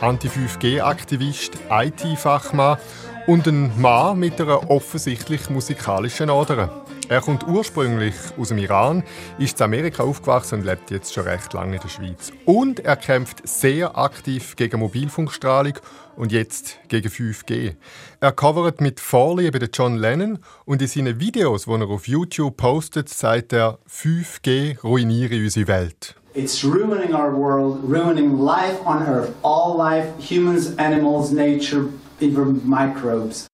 Anti-5G-Aktivist, 0.00 1.58
IT-Fachmann 1.70 2.78
und 3.26 3.46
ein 3.46 3.80
Mann 3.80 4.18
mit 4.18 4.40
einer 4.40 4.70
offensichtlich 4.70 5.50
musikalischen 5.50 6.30
Ader. 6.30 6.84
Er 7.08 7.20
kommt 7.20 7.46
ursprünglich 7.46 8.14
aus 8.36 8.48
dem 8.48 8.58
Iran, 8.58 9.04
ist 9.38 9.60
in 9.60 9.64
Amerika 9.64 10.02
aufgewachsen 10.02 10.60
und 10.60 10.66
lebt 10.66 10.90
jetzt 10.90 11.14
schon 11.14 11.24
recht 11.24 11.52
lange 11.52 11.76
in 11.76 11.82
der 11.82 11.88
Schweiz. 11.88 12.32
Und 12.44 12.80
er 12.80 12.96
kämpft 12.96 13.46
sehr 13.48 13.96
aktiv 13.96 14.56
gegen 14.56 14.80
Mobilfunkstrahlung 14.80 15.74
und 16.16 16.32
jetzt 16.32 16.78
gegen 16.88 17.08
5G. 17.08 17.76
Er 18.20 18.32
covert 18.32 18.80
mit 18.80 19.00
Vorliebe 19.00 19.60
den 19.60 19.70
John 19.72 19.96
Lennon 19.96 20.40
und 20.64 20.82
in 20.82 20.88
seinen 20.88 21.20
Videos, 21.20 21.64
die 21.64 21.70
er 21.70 21.88
auf 21.88 22.08
YouTube 22.08 22.56
postet, 22.56 23.08
sagt 23.08 23.52
er, 23.52 23.78
5G 23.88 24.80
ruiniere 24.82 25.36
unsere 25.36 25.68
Welt. 25.68 26.16
It's 26.36 26.62
ruining 26.62 27.14
our 27.14 27.34
world, 27.34 27.82
ruining 27.82 28.38
life 28.38 28.78
on 28.84 29.02
Earth. 29.02 29.34
All 29.42 29.74
life, 29.74 30.06
humans, 30.18 30.76
animals, 30.76 31.32
nature, 31.32 31.88
even 32.20 32.60
microbes. 32.62 33.46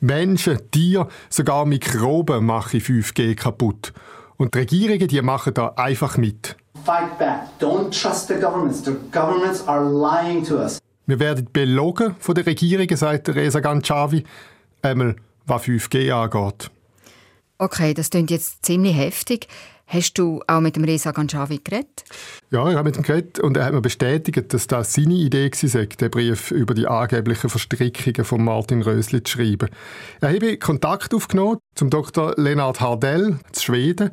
Menschen, 0.00 0.58
Tiere, 0.70 1.06
sogar 1.28 1.66
Mikroben 1.66 2.46
machen 2.46 2.80
5G 2.80 3.34
kaputt. 3.34 3.92
Und 4.38 4.54
die 4.54 4.58
Regierungen 4.58 5.06
die 5.06 5.20
machen 5.20 5.52
da 5.52 5.74
einfach 5.76 6.16
mit. 6.16 6.56
Fight 6.82 7.18
back. 7.18 7.46
Don't 7.60 7.90
trust 7.90 8.28
the 8.28 8.36
governments. 8.36 8.82
The 8.82 8.96
governments 9.12 9.68
are 9.68 9.84
lying 9.84 10.42
to 10.44 10.56
us. 10.56 10.78
Wir 11.04 11.18
werden 11.20 11.46
belogen 11.52 12.16
von 12.18 12.34
der 12.34 12.46
Regierung, 12.46 12.88
sagt 12.96 13.28
Reza 13.28 13.60
Ganchavi, 13.60 14.24
einmal 14.80 15.16
was 15.44 15.64
5G 15.64 16.10
angeht. 16.10 16.70
Okay, 17.58 17.92
das 17.92 18.08
klingt 18.08 18.30
jetzt 18.30 18.64
ziemlich 18.64 18.96
heftig. 18.96 19.46
Hast 19.92 20.14
du 20.18 20.40
auch 20.46 20.60
mit 20.60 20.76
dem 20.76 20.84
Reza 20.84 21.10
Ganjavi 21.10 21.58
geredet? 21.64 22.04
Ja, 22.52 22.70
ich 22.70 22.76
habe 22.76 22.88
mit 22.88 22.96
ihm 22.96 23.02
geredet 23.02 23.40
und 23.40 23.56
er 23.56 23.64
hat 23.64 23.72
mir 23.72 23.80
bestätigt, 23.80 24.54
dass 24.54 24.68
das 24.68 24.92
seine 24.92 25.14
Idee 25.14 25.50
war, 25.50 25.86
den 25.86 26.10
Brief 26.12 26.52
über 26.52 26.74
die 26.74 26.86
angeblichen 26.86 27.50
Verstrickungen 27.50 28.24
von 28.24 28.44
Martin 28.44 28.82
Rösli 28.82 29.20
zu 29.24 29.32
schreiben. 29.32 29.68
Er 30.20 30.32
habe 30.32 30.56
Kontakt 30.58 31.12
aufgenommen 31.12 31.58
zum 31.74 31.90
Dr. 31.90 32.34
Lennart 32.36 32.80
Hardell 32.80 33.40
zu 33.50 33.64
Schweden. 33.64 34.12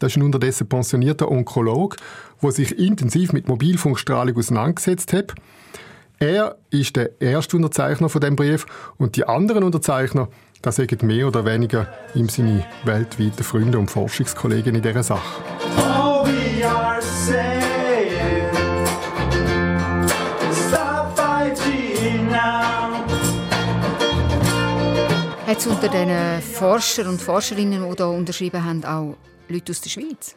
Das 0.00 0.12
ist 0.12 0.16
ein 0.18 0.22
unterdessen 0.22 0.68
pensionierter 0.68 1.30
Onkolog, 1.30 1.96
der 2.42 2.52
sich 2.52 2.78
intensiv 2.78 3.32
mit 3.32 3.48
Mobilfunkstrahlung 3.48 4.36
auseinandergesetzt 4.36 5.14
hat. 5.14 5.34
Er 6.18 6.58
ist 6.68 6.94
der 6.94 7.22
erste 7.22 7.56
Unterzeichner 7.56 8.10
von 8.10 8.20
dem 8.20 8.36
Brief 8.36 8.66
und 8.98 9.16
die 9.16 9.26
anderen 9.26 9.64
Unterzeichner 9.64 10.28
das 10.62 10.76
sind 10.76 11.02
mehr 11.02 11.28
oder 11.28 11.44
weniger 11.44 11.88
ihm 12.14 12.28
seine 12.28 12.66
weltweiten 12.84 13.44
Freunde 13.44 13.78
und 13.78 13.90
Forschungskollegen 13.90 14.74
in 14.74 14.82
dieser 14.82 15.02
Sache. 15.02 15.42
Oh, 15.78 16.26
Hat 25.46 25.58
es 25.58 25.66
unter 25.68 25.88
den 25.88 26.42
Forschern 26.42 27.06
und 27.06 27.22
Forscherinnen, 27.22 27.88
die 27.88 27.96
hier 27.96 28.06
unterschrieben 28.08 28.64
haben, 28.64 28.84
auch 28.84 29.16
Leute 29.48 29.70
aus 29.70 29.80
der 29.80 29.90
Schweiz? 29.90 30.34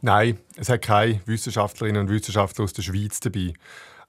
Nein, 0.00 0.36
es 0.56 0.68
hat 0.68 0.82
keine 0.82 1.20
Wissenschaftlerinnen 1.26 2.02
und 2.02 2.10
Wissenschaftler 2.10 2.64
aus 2.64 2.72
der 2.72 2.82
Schweiz 2.82 3.20
dabei. 3.20 3.54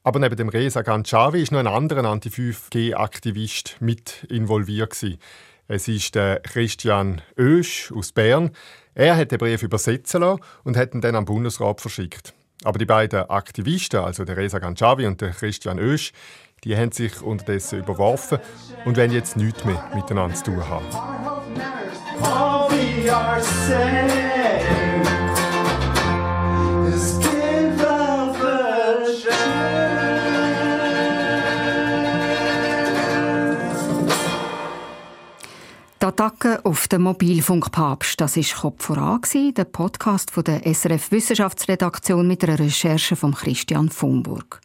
Aber 0.03 0.19
neben 0.19 0.35
dem 0.35 0.49
Reza 0.49 0.81
Ganchavi 0.81 1.41
ist 1.41 1.53
noch 1.53 1.59
ein 1.59 1.67
anderer 1.67 2.03
Anti-5G-Aktivist 2.03 3.77
mit 3.79 4.25
involviert. 4.29 4.91
Gewesen. 4.91 5.17
Es 5.69 5.87
ist 5.87 6.15
der 6.15 6.41
Christian 6.41 7.21
Oesch 7.39 7.89
aus 7.95 8.11
Bern. 8.11 8.51
Er 8.95 9.15
hat 9.15 9.31
den 9.31 9.37
Brief 9.37 9.63
übersetzen 9.63 10.19
lassen 10.19 10.41
und 10.65 10.75
hat 10.75 10.93
ihn 10.93 10.99
dann 10.99 11.15
am 11.15 11.23
Bundesrat 11.23 11.79
verschickt. 11.79 12.33
Aber 12.65 12.77
die 12.77 12.85
beiden 12.85 13.29
Aktivisten, 13.29 14.01
also 14.01 14.25
der 14.25 14.35
Reza 14.35 14.59
Ganchavi 14.59 15.07
und 15.07 15.21
der 15.21 15.31
Christian 15.31 15.79
Oesch, 15.79 16.11
die 16.65 16.75
haben 16.75 16.91
sich 16.91 17.21
unterdessen 17.21 17.79
überworfen 17.79 18.39
und 18.83 18.97
wollen 18.97 19.11
jetzt 19.11 19.37
nichts 19.37 19.63
mehr 19.63 19.89
miteinander 19.95 20.35
zu 20.35 20.43
tun 20.51 20.69
haben. 20.69 20.85
Attacke 36.13 36.63
auf 36.63 36.87
den 36.87 37.01
Mobilfunkpapst, 37.01 38.21
das 38.21 38.37
war 38.37 38.61
Kopf 38.61 38.85
voran, 38.85 39.21
der 39.57 39.63
Podcast 39.63 40.29
von 40.29 40.43
der 40.43 40.61
SRF 40.71 41.11
Wissenschaftsredaktion 41.11 42.27
mit 42.27 42.43
einer 42.43 42.59
Recherche 42.59 43.15
von 43.15 43.33
Christian 43.33 43.89
Fumburg. 43.89 44.61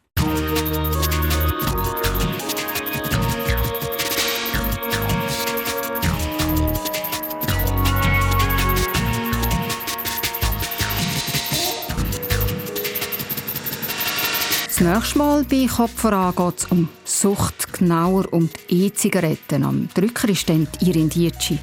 Das 14.67 14.81
nächste 14.81 15.19
Mal 15.19 15.45
bei 15.45 15.67
Kopf 15.67 15.99
voran 15.99 16.35
geht 16.37 16.59
es 16.59 16.65
um 16.67 16.91
Sucht, 17.07 17.68
genauer 17.79 18.33
um 18.33 18.49
die 18.69 18.87
E-Zigaretten. 18.87 19.64
Am 19.64 19.88
Drücker 19.95 20.29
ist 20.29 20.49
dann 20.49 20.69
Irin 20.81 21.09
Dietschi. 21.09 21.59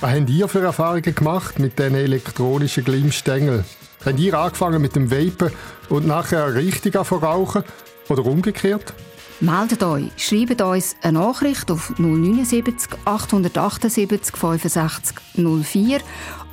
Was 0.00 0.12
habt 0.12 0.30
ihr 0.30 0.48
für 0.48 0.60
Erfahrungen 0.60 1.14
gemacht 1.14 1.58
mit 1.58 1.78
diesen 1.78 1.94
elektronischen 1.94 2.84
Glimmstängeln? 2.84 3.64
Habt 4.04 4.18
ihr 4.18 4.34
angefangen 4.34 4.82
mit 4.82 4.96
dem 4.96 5.10
Vapen 5.10 5.50
und 5.88 6.06
nachher 6.06 6.54
richtig 6.54 6.96
rauchen? 6.96 7.64
Oder 8.08 8.26
umgekehrt? 8.26 8.92
Meldet 9.40 9.82
euch, 9.82 10.10
schreibt 10.16 10.62
uns 10.62 10.96
eine 11.02 11.18
Nachricht 11.18 11.70
auf 11.70 11.92
079 11.98 12.90
878 13.04 14.36
65 14.36 15.16
04 15.34 16.00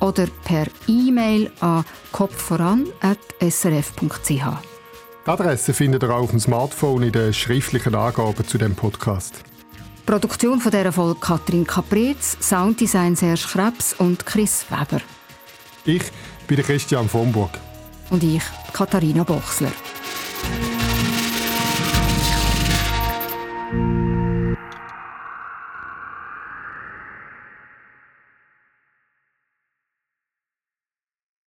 oder 0.00 0.26
per 0.44 0.66
E-Mail 0.88 1.50
an 1.60 1.84
kopfvoran.srf.ch. 2.10 4.79
Die 5.26 5.30
Adresse 5.30 5.74
findet 5.74 6.02
ihr 6.02 6.10
auch 6.10 6.22
auf 6.22 6.30
dem 6.30 6.40
Smartphone 6.40 7.02
in 7.02 7.12
den 7.12 7.34
schriftlichen 7.34 7.94
Angaben 7.94 8.46
zu 8.46 8.56
dem 8.56 8.74
Podcast. 8.74 9.42
Produktion 10.06 10.60
von 10.60 10.72
dieser 10.72 10.92
Folge 10.92 11.20
Katrin 11.20 11.66
Caprez, 11.66 12.38
Sounddesign 12.40 13.14
Serge 13.14 13.44
Krebs 13.52 13.92
und 13.98 14.24
Chris 14.24 14.64
Weber. 14.70 15.02
Ich 15.84 16.02
bin 16.46 16.62
Christian 16.62 17.06
von 17.06 17.30
Burg. 17.30 17.50
Und 18.08 18.22
ich, 18.24 18.42
Katharina 18.72 19.22
Bochsler. 19.22 19.70